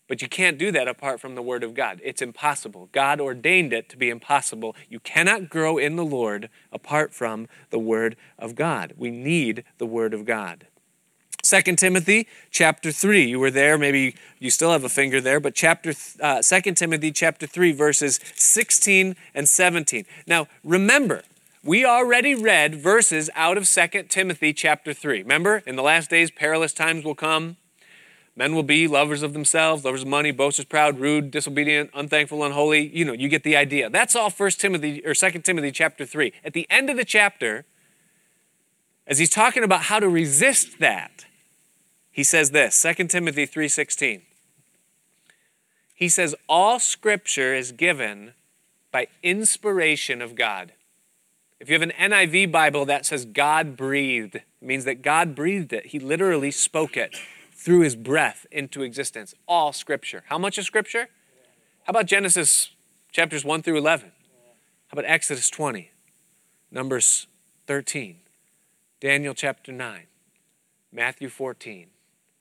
[0.08, 2.00] But you can't do that apart from the Word of God.
[2.02, 2.88] It's impossible.
[2.92, 4.74] God ordained it to be impossible.
[4.88, 8.94] You cannot grow in the Lord apart from the Word of God.
[8.96, 10.66] We need the Word of God.
[11.42, 13.26] 2 Timothy chapter 3.
[13.26, 17.12] You were there, maybe you still have a finger there, but chapter uh, 2 Timothy
[17.12, 20.04] chapter 3 verses 16 and 17.
[20.26, 21.22] Now, remember,
[21.62, 25.22] we already read verses out of 2 Timothy chapter 3.
[25.22, 27.56] Remember, in the last days perilous times will come.
[28.38, 32.88] Men will be lovers of themselves, lovers of money, boasters, proud, rude, disobedient, unthankful, unholy.
[32.96, 33.90] You know, you get the idea.
[33.90, 36.32] That's all 1 Timothy or 2 Timothy chapter 3.
[36.44, 37.64] At the end of the chapter,
[39.08, 41.24] as he's talking about how to resist that,
[42.12, 44.22] he says this, 2 Timothy 3:16.
[45.92, 48.34] He says all scripture is given
[48.92, 50.74] by inspiration of God.
[51.58, 55.86] If you have an NIV Bible that says God breathed, means that God breathed it.
[55.86, 57.16] He literally spoke it
[57.58, 59.34] through his breath into existence.
[59.48, 60.22] All scripture.
[60.28, 61.08] How much of scripture?
[61.82, 62.70] How about Genesis
[63.10, 64.12] chapters 1 through 11?
[64.88, 65.90] How about Exodus 20?
[66.70, 67.26] Numbers
[67.66, 68.20] 13?
[69.00, 70.02] Daniel chapter 9?
[70.92, 71.88] Matthew 14?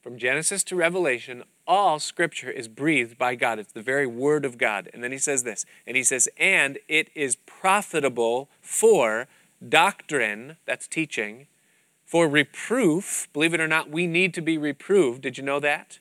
[0.01, 3.59] From Genesis to Revelation, all scripture is breathed by God.
[3.59, 4.89] It's the very word of God.
[4.93, 9.27] And then he says this, and he says, and it is profitable for
[9.67, 11.47] doctrine, that's teaching,
[12.07, 13.27] for reproof.
[13.33, 15.21] Believe it or not, we need to be reproved.
[15.21, 15.99] Did you know that?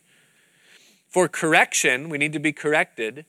[1.08, 3.26] For correction, we need to be corrected.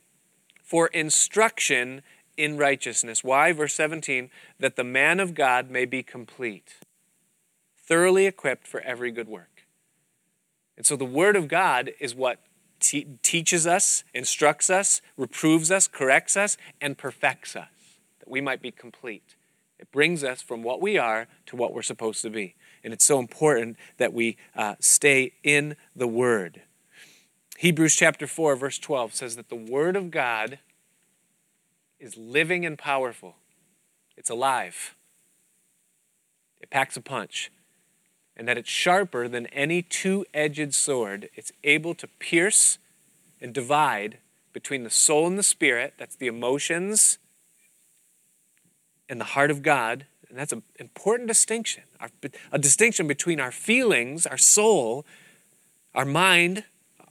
[0.63, 2.03] For instruction
[2.37, 3.23] in righteousness.
[3.23, 3.51] Why?
[3.51, 6.75] Verse 17, that the man of God may be complete,
[7.75, 9.63] thoroughly equipped for every good work.
[10.77, 12.41] And so the Word of God is what
[12.79, 17.69] te- teaches us, instructs us, reproves us, corrects us, and perfects us,
[18.19, 19.36] that we might be complete.
[19.79, 22.55] It brings us from what we are to what we're supposed to be.
[22.83, 26.61] And it's so important that we uh, stay in the Word.
[27.57, 30.59] Hebrews chapter 4, verse 12 says that the Word of God
[31.99, 33.35] is living and powerful,
[34.15, 34.95] it's alive,
[36.61, 37.51] it packs a punch
[38.37, 41.27] and that it's sharper than any two edged sword.
[41.35, 42.77] It's able to pierce
[43.41, 44.19] and divide
[44.53, 47.17] between the soul and the spirit, that's the emotions,
[49.09, 50.05] and the heart of God.
[50.29, 51.83] And that's an important distinction
[52.51, 55.05] a distinction between our feelings, our soul,
[55.95, 56.63] our mind,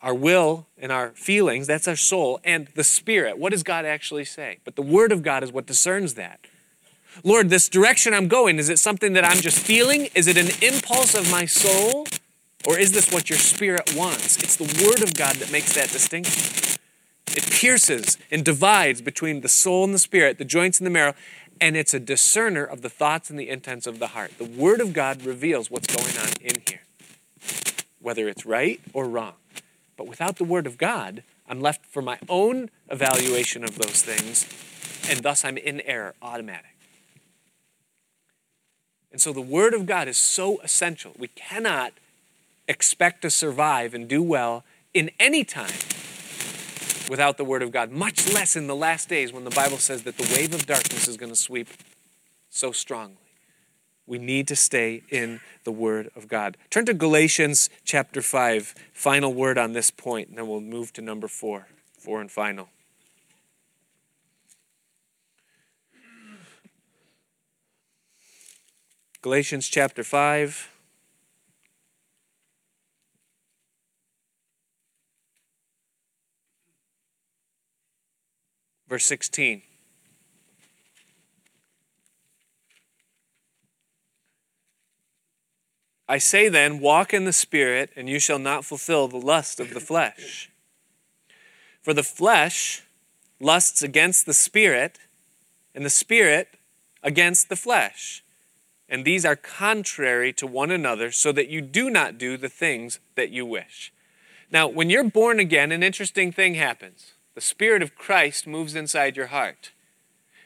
[0.02, 1.66] our will, and our feelings.
[1.66, 3.38] That's our soul, and the spirit.
[3.38, 4.58] What does God actually say?
[4.64, 6.40] But the Word of God is what discerns that.
[7.24, 10.08] Lord, this direction I'm going, is it something that I'm just feeling?
[10.14, 12.06] Is it an impulse of my soul?
[12.66, 14.36] Or is this what your spirit wants?
[14.42, 16.78] It's the Word of God that makes that distinction.
[17.28, 21.14] It pierces and divides between the soul and the spirit, the joints and the marrow,
[21.60, 24.32] and it's a discerner of the thoughts and the intents of the heart.
[24.38, 26.82] The Word of God reveals what's going on in here,
[28.00, 29.34] whether it's right or wrong.
[29.96, 34.46] But without the Word of God, I'm left for my own evaluation of those things,
[35.08, 36.76] and thus I'm in error automatic.
[39.10, 41.12] And so the Word of God is so essential.
[41.18, 41.94] We cannot
[42.68, 45.78] expect to survive and do well in any time
[47.08, 50.02] without the Word of God, much less in the last days when the Bible says
[50.04, 51.68] that the wave of darkness is going to sweep
[52.50, 53.16] so strongly.
[54.06, 56.56] We need to stay in the Word of God.
[56.70, 61.02] Turn to Galatians chapter 5, final word on this point, and then we'll move to
[61.02, 61.66] number 4,
[61.98, 62.68] 4 and final.
[69.22, 70.75] Galatians chapter 5.
[78.88, 79.62] Verse 16.
[86.08, 89.74] I say then, walk in the Spirit, and you shall not fulfill the lust of
[89.74, 90.50] the flesh.
[91.82, 92.84] For the flesh
[93.40, 95.00] lusts against the Spirit,
[95.74, 96.58] and the Spirit
[97.02, 98.22] against the flesh
[98.88, 103.00] and these are contrary to one another, so that you do not do the things
[103.16, 103.92] that you wish.
[104.50, 107.12] Now, when you're born again, an interesting thing happens.
[107.36, 109.72] The Spirit of Christ moves inside your heart.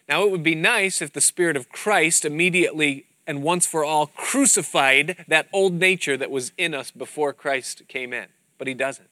[0.08, 4.08] Now, it would be nice if the Spirit of Christ immediately and once for all
[4.08, 8.26] crucified that old nature that was in us before Christ came in,
[8.58, 9.08] but He doesn't.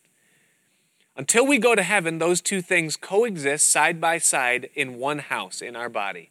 [1.16, 5.62] Until we go to heaven, those two things coexist side by side in one house
[5.62, 6.30] in our body.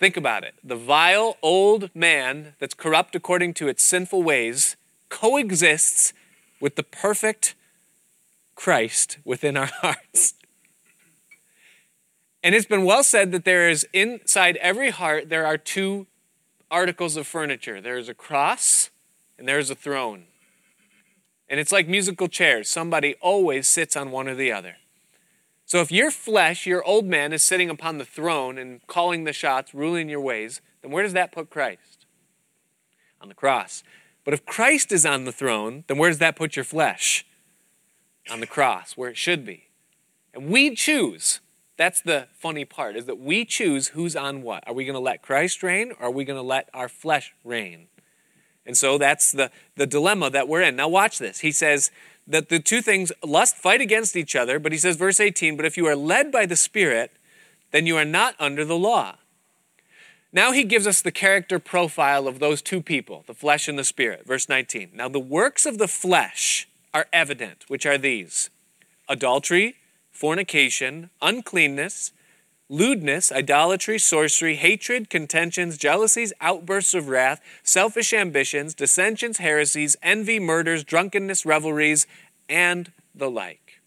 [0.00, 0.54] Think about it.
[0.64, 4.74] The vile old man that's corrupt according to its sinful ways
[5.08, 6.12] coexists
[6.60, 7.54] with the perfect
[8.56, 10.34] Christ within our hearts.
[12.44, 16.06] And it's been well said that there is inside every heart, there are two
[16.70, 18.90] articles of furniture there is a cross
[19.38, 20.24] and there is a throne.
[21.48, 24.76] And it's like musical chairs, somebody always sits on one or the other.
[25.64, 29.32] So if your flesh, your old man, is sitting upon the throne and calling the
[29.32, 32.04] shots, ruling your ways, then where does that put Christ?
[33.22, 33.82] On the cross.
[34.22, 37.24] But if Christ is on the throne, then where does that put your flesh?
[38.30, 39.68] On the cross, where it should be.
[40.34, 41.40] And we choose.
[41.76, 44.62] That's the funny part, is that we choose who's on what.
[44.66, 47.34] Are we going to let Christ reign or are we going to let our flesh
[47.42, 47.88] reign?
[48.64, 50.76] And so that's the, the dilemma that we're in.
[50.76, 51.40] Now, watch this.
[51.40, 51.90] He says,
[52.26, 54.58] that the two things, lust, fight against each other.
[54.58, 57.12] But he says, verse 18, but if you are led by the Spirit,
[57.70, 59.16] then you are not under the law.
[60.32, 63.84] Now he gives us the character profile of those two people, the flesh and the
[63.84, 64.26] spirit.
[64.26, 64.90] Verse 19.
[64.92, 68.50] Now the works of the flesh are evident, which are these
[69.08, 69.76] adultery,
[70.14, 72.12] fornication, uncleanness,
[72.70, 80.84] lewdness, idolatry, sorcery, hatred, contentions, jealousies, outbursts of wrath, selfish ambitions, dissensions, heresies, envy, murders,
[80.84, 82.06] drunkenness, revelries,
[82.48, 83.82] and the like.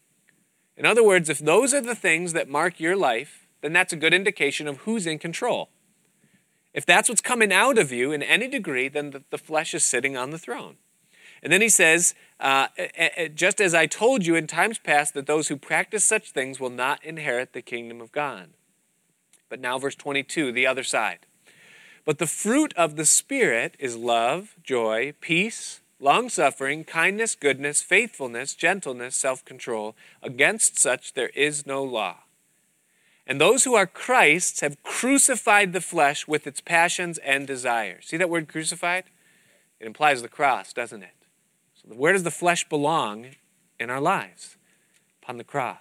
[0.75, 3.97] In other words, if those are the things that mark your life, then that's a
[3.97, 5.69] good indication of who's in control.
[6.73, 10.15] If that's what's coming out of you in any degree, then the, flesh is sitting
[10.15, 10.75] on the throne.
[11.41, 12.67] And then he says, uh,
[13.33, 16.69] just as I told you in times past, that those who practice such things will
[16.69, 18.49] not inherit the kingdom of God.
[19.49, 21.19] But now, verse 22, the other side.
[22.05, 28.53] But the fruit of the Spirit is love, joy, peace, long suffering, kindness, goodness, faithfulness,
[28.53, 29.95] gentleness, self control.
[30.21, 32.19] Against such there is no law.
[33.25, 38.05] And those who are Christ's have crucified the flesh with its passions and desires.
[38.07, 39.05] See that word crucified?
[39.79, 41.16] It implies the cross, doesn't it?
[41.95, 43.27] Where does the flesh belong
[43.79, 44.57] in our lives?
[45.21, 45.77] Upon the cross.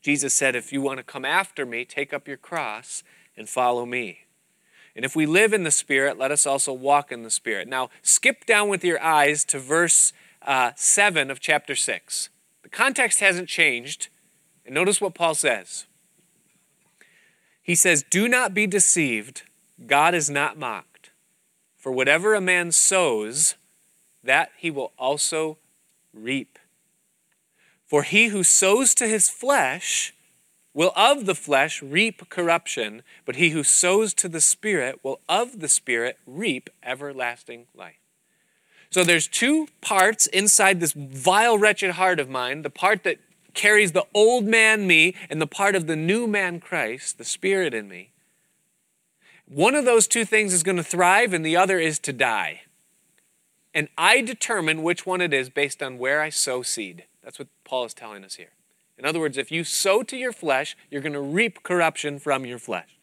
[0.00, 3.02] Jesus said, If you want to come after me, take up your cross
[3.36, 4.26] and follow me.
[4.94, 7.68] And if we live in the Spirit, let us also walk in the Spirit.
[7.68, 10.12] Now, skip down with your eyes to verse
[10.42, 12.28] uh, 7 of chapter 6.
[12.62, 14.08] The context hasn't changed.
[14.64, 15.86] And notice what Paul says.
[17.62, 19.42] He says, Do not be deceived.
[19.86, 21.10] God is not mocked.
[21.76, 23.56] For whatever a man sows,
[24.24, 25.58] that he will also
[26.12, 26.58] reap.
[27.86, 30.14] For he who sows to his flesh
[30.74, 35.60] will of the flesh reap corruption, but he who sows to the Spirit will of
[35.60, 37.98] the Spirit reap everlasting life.
[38.90, 43.18] So there's two parts inside this vile, wretched heart of mine the part that
[43.54, 47.74] carries the old man me and the part of the new man Christ, the Spirit
[47.74, 48.10] in me.
[49.46, 52.62] One of those two things is going to thrive and the other is to die.
[53.74, 57.04] And I determine which one it is based on where I sow seed.
[57.22, 58.50] That's what Paul is telling us here.
[58.98, 62.44] In other words, if you sow to your flesh, you're going to reap corruption from
[62.44, 62.98] your flesh.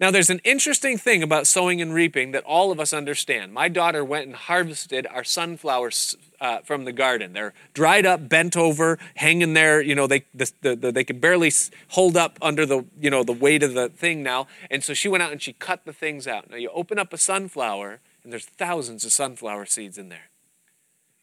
[0.00, 3.52] Now, there's an interesting thing about sowing and reaping that all of us understand.
[3.52, 7.34] My daughter went and harvested our sunflowers uh, from the garden.
[7.34, 9.82] They're dried up, bent over, hanging there.
[9.82, 11.52] You know, they the, the, the, they could barely
[11.88, 14.46] hold up under the you know the weight of the thing now.
[14.70, 16.48] And so she went out and she cut the things out.
[16.48, 20.30] Now you open up a sunflower, and there's thousands of sunflower seeds in there.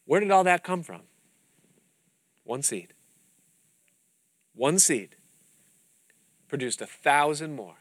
[0.04, 1.02] Where did all that come from?
[2.44, 2.94] One seed.
[4.54, 5.16] One seed
[6.48, 7.76] produced a thousand more.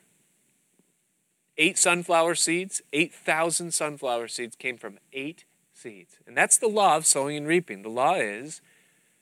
[1.58, 6.18] Eight sunflower seeds, 8,000 sunflower seeds came from eight seeds.
[6.28, 7.82] And that's the law of sowing and reaping.
[7.82, 8.62] The law is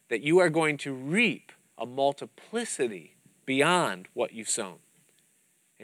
[0.09, 3.15] that you are going to reap a multiplicity
[3.45, 4.79] beyond what you've sown.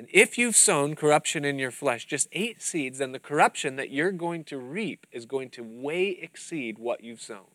[0.02, 3.91] And if you've sown corruption in your flesh, just eight seeds, then the corruption that
[3.91, 7.52] you're going to reap is going to way exceed what you've sown.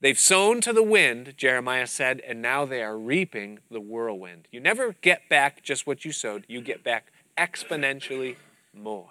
[0.00, 4.46] They've sown to the wind, Jeremiah said, and now they are reaping the whirlwind.
[4.52, 8.36] You never get back just what you sowed, you get back exponentially
[8.72, 9.10] more.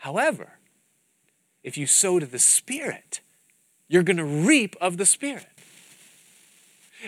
[0.00, 0.58] However,
[1.62, 3.20] if you sow to the Spirit,
[3.88, 5.46] you're going to reap of the Spirit.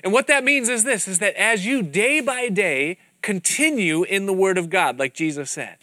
[0.03, 4.27] And what that means is this is that as you day by day continue in
[4.27, 5.79] the Word of God, like Jesus said,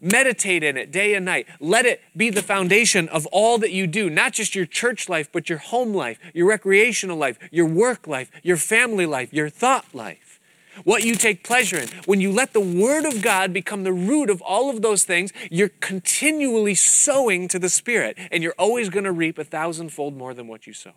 [0.00, 1.46] Meditate in it day and night.
[1.58, 5.30] Let it be the foundation of all that you do, not just your church life,
[5.32, 9.86] but your home life, your recreational life, your work life, your family life, your thought
[9.92, 10.38] life.
[10.84, 11.88] What you take pleasure in.
[12.04, 15.32] When you let the Word of God become the root of all of those things,
[15.50, 20.34] you're continually sowing to the Spirit, and you're always going to reap a thousandfold more
[20.34, 20.92] than what you sow.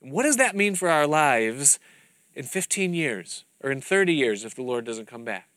[0.00, 1.78] What does that mean for our lives
[2.34, 5.48] in 15 years or in 30 years if the Lord doesn't come back?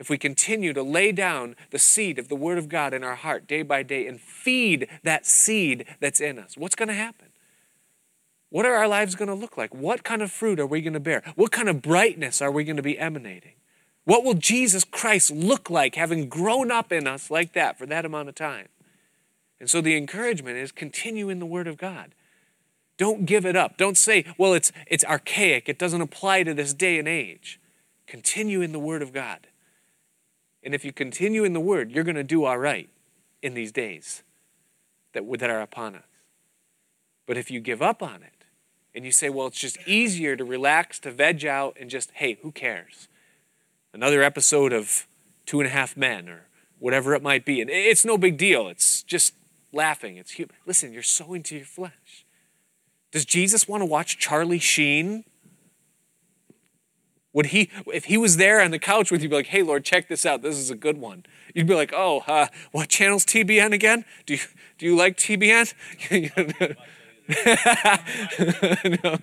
[0.00, 3.14] if we continue to lay down the seed of the Word of God in our
[3.14, 7.28] heart day by day and feed that seed that's in us, what's going to happen?
[8.48, 9.74] What are our lives going to look like?
[9.74, 11.22] What kind of fruit are we going to bear?
[11.36, 13.52] What kind of brightness are we going to be emanating?
[14.04, 18.06] What will Jesus Christ look like having grown up in us like that for that
[18.06, 18.68] amount of time?
[19.60, 22.14] And so the encouragement is continue in the Word of God.
[23.00, 23.78] Don't give it up.
[23.78, 25.70] Don't say, well, it's, it's archaic.
[25.70, 27.58] It doesn't apply to this day and age.
[28.06, 29.46] Continue in the Word of God.
[30.62, 32.90] And if you continue in the Word, you're going to do all right
[33.40, 34.22] in these days
[35.14, 36.02] that, that are upon us.
[37.24, 38.44] But if you give up on it
[38.94, 42.36] and you say, well, it's just easier to relax, to veg out, and just, hey,
[42.42, 43.08] who cares?
[43.94, 45.06] Another episode of
[45.46, 46.48] Two and a Half Men or
[46.78, 47.62] whatever it might be.
[47.62, 48.68] And it's no big deal.
[48.68, 49.32] It's just
[49.72, 50.18] laughing.
[50.18, 50.54] It's human.
[50.66, 52.19] Listen, you're sowing to your flesh.
[53.10, 55.24] Does Jesus want to watch Charlie Sheen
[57.32, 59.84] would he, if he was there on the couch with you, be like, "Hey, Lord,
[59.84, 60.42] check this out.
[60.42, 64.04] This is a good one." You'd be like, "Oh, uh, what channel's TBN again?
[64.26, 64.40] Do you
[64.78, 65.72] do you like TBN?"
[69.04, 69.18] no.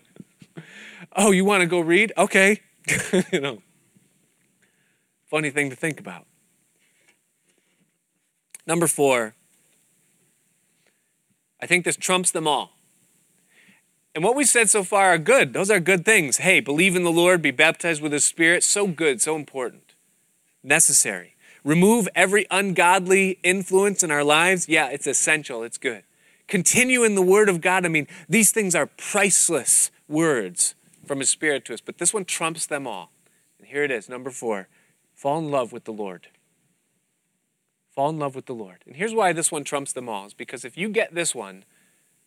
[1.16, 2.14] Oh, you want to go read?
[2.18, 2.62] Okay,
[3.32, 3.62] you know,
[5.26, 6.26] funny thing to think about.
[8.66, 9.36] Number four,
[11.62, 12.77] I think this trumps them all.
[14.18, 15.54] And what we said so far are good.
[15.54, 16.38] Those are good things.
[16.38, 18.64] Hey, believe in the Lord, be baptized with His Spirit.
[18.64, 19.94] So good, so important,
[20.64, 21.36] necessary.
[21.64, 24.68] Remove every ungodly influence in our lives.
[24.68, 26.02] Yeah, it's essential, it's good.
[26.48, 27.86] Continue in the Word of God.
[27.86, 30.74] I mean, these things are priceless words
[31.06, 33.12] from His Spirit to us, but this one trumps them all.
[33.60, 34.68] And here it is, number four
[35.14, 36.30] fall in love with the Lord.
[37.92, 38.78] Fall in love with the Lord.
[38.88, 41.66] And here's why this one trumps them all is because if you get this one,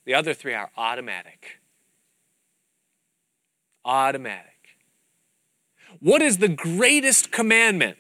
[0.05, 1.60] the other three are automatic.
[3.91, 4.77] Automatic.
[5.99, 7.99] What is the greatest commandment?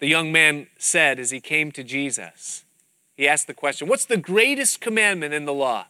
[0.00, 2.64] The young man said as he came to Jesus.
[3.14, 5.86] He asked the question, What's the greatest commandment in the law?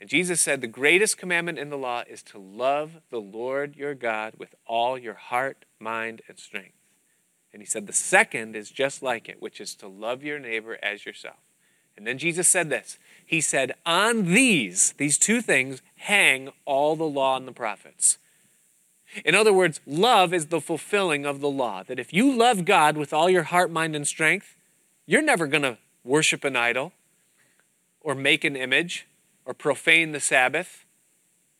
[0.00, 3.94] And Jesus said, The greatest commandment in the law is to love the Lord your
[3.94, 6.74] God with all your heart, mind, and strength.
[7.52, 10.76] And he said, The second is just like it, which is to love your neighbor
[10.82, 11.36] as yourself.
[11.98, 12.96] And then Jesus said this
[13.26, 18.18] He said, On these, these two things, hang all the law and the prophets.
[19.24, 21.82] In other words, love is the fulfilling of the law.
[21.82, 24.54] That if you love God with all your heart, mind, and strength,
[25.06, 26.92] you're never going to worship an idol
[28.00, 29.08] or make an image
[29.44, 30.84] or profane the Sabbath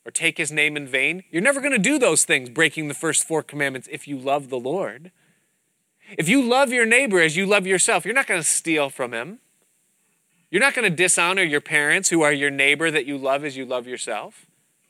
[0.05, 1.24] or take his name in vain.
[1.32, 4.51] You're never going to do those things, breaking the first four commandments, if you love
[4.51, 5.11] the Lord.
[6.16, 9.12] If you love your neighbor as you love yourself, you're not going to steal from
[9.12, 9.41] him.
[10.51, 13.57] You're not going to dishonor your parents who are your neighbor that you love as
[13.57, 14.46] you love yourself.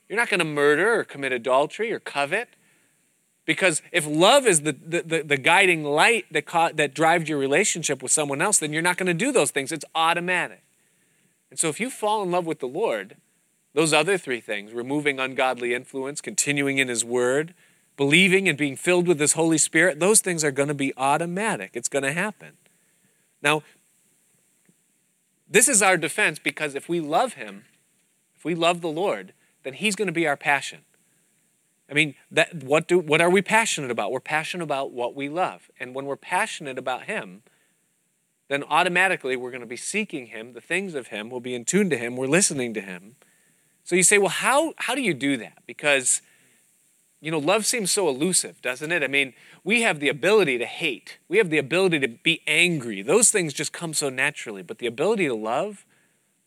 [0.08, 2.50] You're not going to murder or commit adultery or covet.
[3.44, 6.46] Because if love is the, the, the, the guiding light that,
[6.76, 9.72] that drives your relationship with someone else, then you're not going to do those things.
[9.72, 10.62] It's automatic.
[11.50, 13.16] And so if you fall in love with the Lord,
[13.72, 17.54] those other three things, removing ungodly influence, continuing in His Word,
[17.96, 21.70] believing and being filled with His Holy Spirit, those things are going to be automatic.
[21.72, 22.52] It's going to happen.
[23.42, 23.62] Now,
[25.48, 27.64] this is our defense because if we love Him,
[28.36, 29.32] if we love the Lord,
[29.62, 30.80] then He's going to be our passion.
[31.90, 34.12] I mean, that, what, do, what are we passionate about?
[34.12, 35.70] We're passionate about what we love.
[35.80, 37.42] And when we're passionate about Him,
[38.48, 41.64] then automatically we're going to be seeking Him, the things of Him, we'll be in
[41.64, 43.16] tune to Him, we're listening to Him.
[43.84, 45.62] So you say, well, how, how do you do that?
[45.66, 46.20] Because
[47.20, 49.02] you know, love seems so elusive, doesn't it?
[49.02, 53.02] I mean, we have the ability to hate, we have the ability to be angry.
[53.02, 54.62] Those things just come so naturally.
[54.62, 55.84] But the ability to love,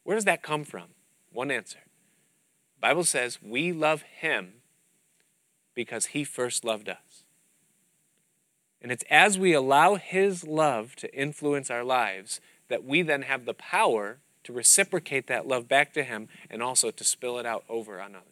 [0.03, 0.89] where does that come from?
[1.31, 1.79] One answer.
[2.75, 4.53] The Bible says we love him
[5.75, 7.23] because he first loved us.
[8.81, 13.45] And it's as we allow his love to influence our lives that we then have
[13.45, 17.63] the power to reciprocate that love back to him and also to spill it out
[17.69, 18.25] over on others.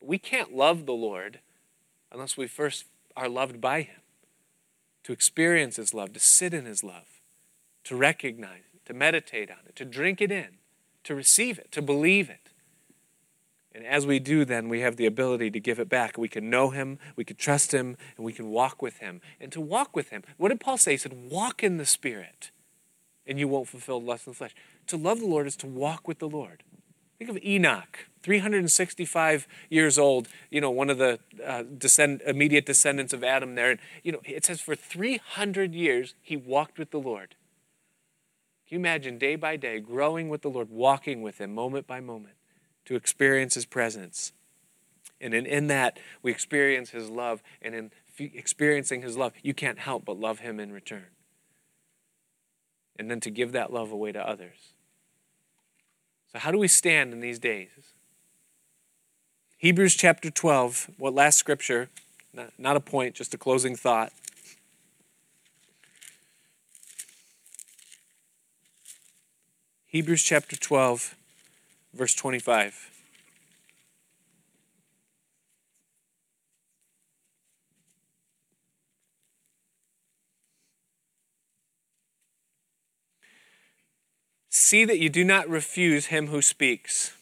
[0.00, 1.40] We can't love the Lord
[2.12, 2.84] unless we first
[3.16, 4.00] are loved by Him.
[5.04, 7.20] To experience His love, to sit in His love,
[7.84, 10.58] to recognize it, to meditate on it, to drink it in,
[11.04, 12.50] to receive it, to believe it.
[13.72, 16.16] And as we do, then we have the ability to give it back.
[16.16, 19.20] We can know Him, we can trust Him, and we can walk with Him.
[19.38, 20.92] And to walk with Him, what did Paul say?
[20.92, 22.50] He said, Walk in the Spirit,
[23.26, 24.54] and you won't fulfill lust of the flesh.
[24.86, 26.62] To love the Lord is to walk with the Lord.
[27.18, 33.12] Think of Enoch, 365 years old, you know, one of the uh, descend, immediate descendants
[33.12, 33.70] of Adam there.
[33.70, 37.36] And, you know, it says for 300 years he walked with the Lord.
[38.68, 42.00] Can you imagine day by day growing with the Lord, walking with him moment by
[42.00, 42.34] moment
[42.84, 44.32] to experience his presence?
[45.20, 47.42] And in, in that, we experience his love.
[47.62, 51.06] And in f- experiencing his love, you can't help but love him in return.
[52.98, 54.74] And then to give that love away to others.
[56.36, 57.70] So, how do we stand in these days?
[59.56, 61.88] Hebrews chapter 12, what last scripture,
[62.34, 64.12] not, not a point, just a closing thought.
[69.86, 71.14] Hebrews chapter 12,
[71.94, 72.95] verse 25.
[84.58, 87.12] See that you do not refuse him who speaks.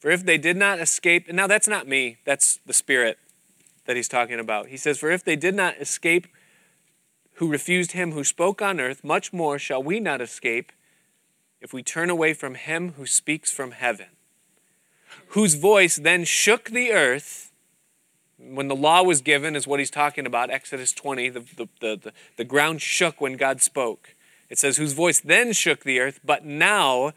[0.00, 3.18] For if they did not escape, and now that's not me, that's the Spirit
[3.86, 4.66] that he's talking about.
[4.66, 6.26] He says, For if they did not escape
[7.34, 10.72] who refused him who spoke on earth, much more shall we not escape
[11.60, 14.08] if we turn away from him who speaks from heaven,
[15.28, 17.52] whose voice then shook the earth.
[18.38, 21.28] When the law was given, is what he's talking about, Exodus 20.
[21.28, 24.15] The, the, the, the, ground shook when God spoke.
[24.48, 27.12] It says, whose voice then shook the earth, but now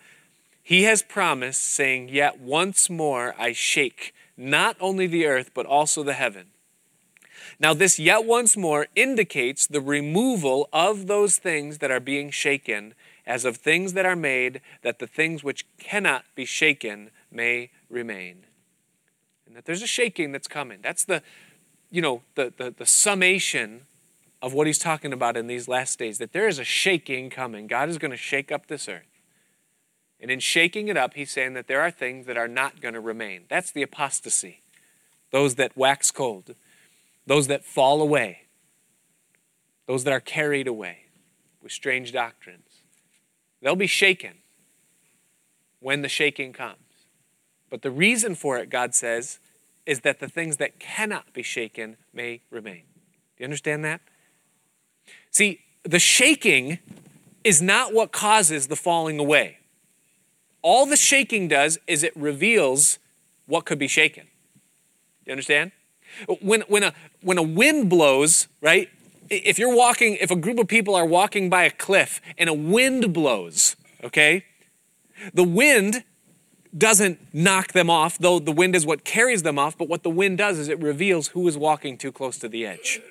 [0.63, 6.03] he has promised, saying, Yet once more I shake not only the earth, but also
[6.03, 6.47] the heaven.
[7.59, 12.93] Now, this yet once more indicates the removal of those things that are being shaken,
[13.25, 18.45] as of things that are made, that the things which cannot be shaken may remain.
[19.45, 20.79] And that there's a shaking that's coming.
[20.81, 21.21] That's the,
[21.91, 23.87] you know, the, the, the summation
[24.41, 27.67] of what he's talking about in these last days, that there is a shaking coming.
[27.67, 29.03] God is going to shake up this earth.
[30.21, 32.93] And in shaking it up, he's saying that there are things that are not going
[32.93, 33.43] to remain.
[33.49, 34.61] That's the apostasy.
[35.31, 36.55] Those that wax cold,
[37.25, 38.47] those that fall away,
[39.87, 41.05] those that are carried away
[41.61, 42.81] with strange doctrines.
[43.61, 44.35] They'll be shaken
[45.79, 46.77] when the shaking comes.
[47.69, 49.39] But the reason for it, God says,
[49.85, 52.83] is that the things that cannot be shaken may remain.
[53.37, 54.01] Do you understand that?
[55.31, 56.79] See, the shaking
[57.43, 59.57] is not what causes the falling away.
[60.61, 62.99] All the shaking does is it reveals
[63.45, 64.27] what could be shaken.
[65.25, 65.71] You understand?
[66.41, 68.89] When, when, a, when a wind blows, right?
[69.29, 72.53] If you're walking, if a group of people are walking by a cliff and a
[72.53, 74.45] wind blows, okay?
[75.33, 76.03] The wind
[76.77, 80.09] doesn't knock them off, though the wind is what carries them off, but what the
[80.09, 83.01] wind does is it reveals who is walking too close to the edge.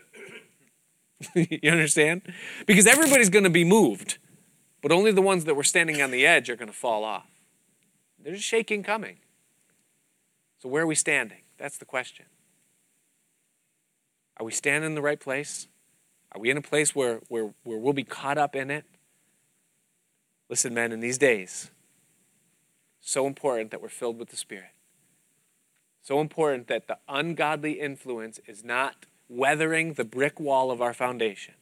[1.35, 2.23] you understand?
[2.67, 4.19] Because everybody's going to be moved,
[4.83, 7.27] but only the ones that were standing on the edge are going to fall off.
[8.23, 9.19] There's shaking coming.
[10.59, 11.43] So, where are we standing?
[11.57, 12.27] That's the question.
[14.39, 15.69] Are we standing in the right place?
[16.33, 18.85] Are we in a place where, where, where we'll be caught up in it?
[20.49, 21.71] Listen, men, in these days,
[23.01, 24.71] so important that we're filled with the Spirit.
[26.03, 31.55] So important that the ungodly influence is not weathering the brick wall of our foundation.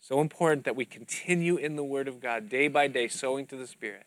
[0.00, 3.56] So important that we continue in the Word of God day by day, sowing to
[3.56, 4.06] the Spirit,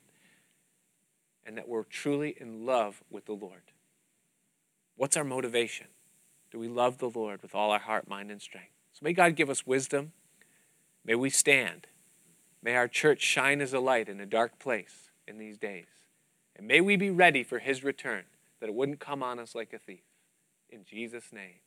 [1.45, 3.61] and that we're truly in love with the Lord.
[4.95, 5.87] What's our motivation?
[6.51, 8.71] Do we love the Lord with all our heart, mind, and strength?
[8.91, 10.11] So may God give us wisdom.
[11.05, 11.87] May we stand.
[12.61, 15.87] May our church shine as a light in a dark place in these days.
[16.55, 18.23] And may we be ready for his return,
[18.59, 20.03] that it wouldn't come on us like a thief.
[20.69, 21.59] In Jesus' name.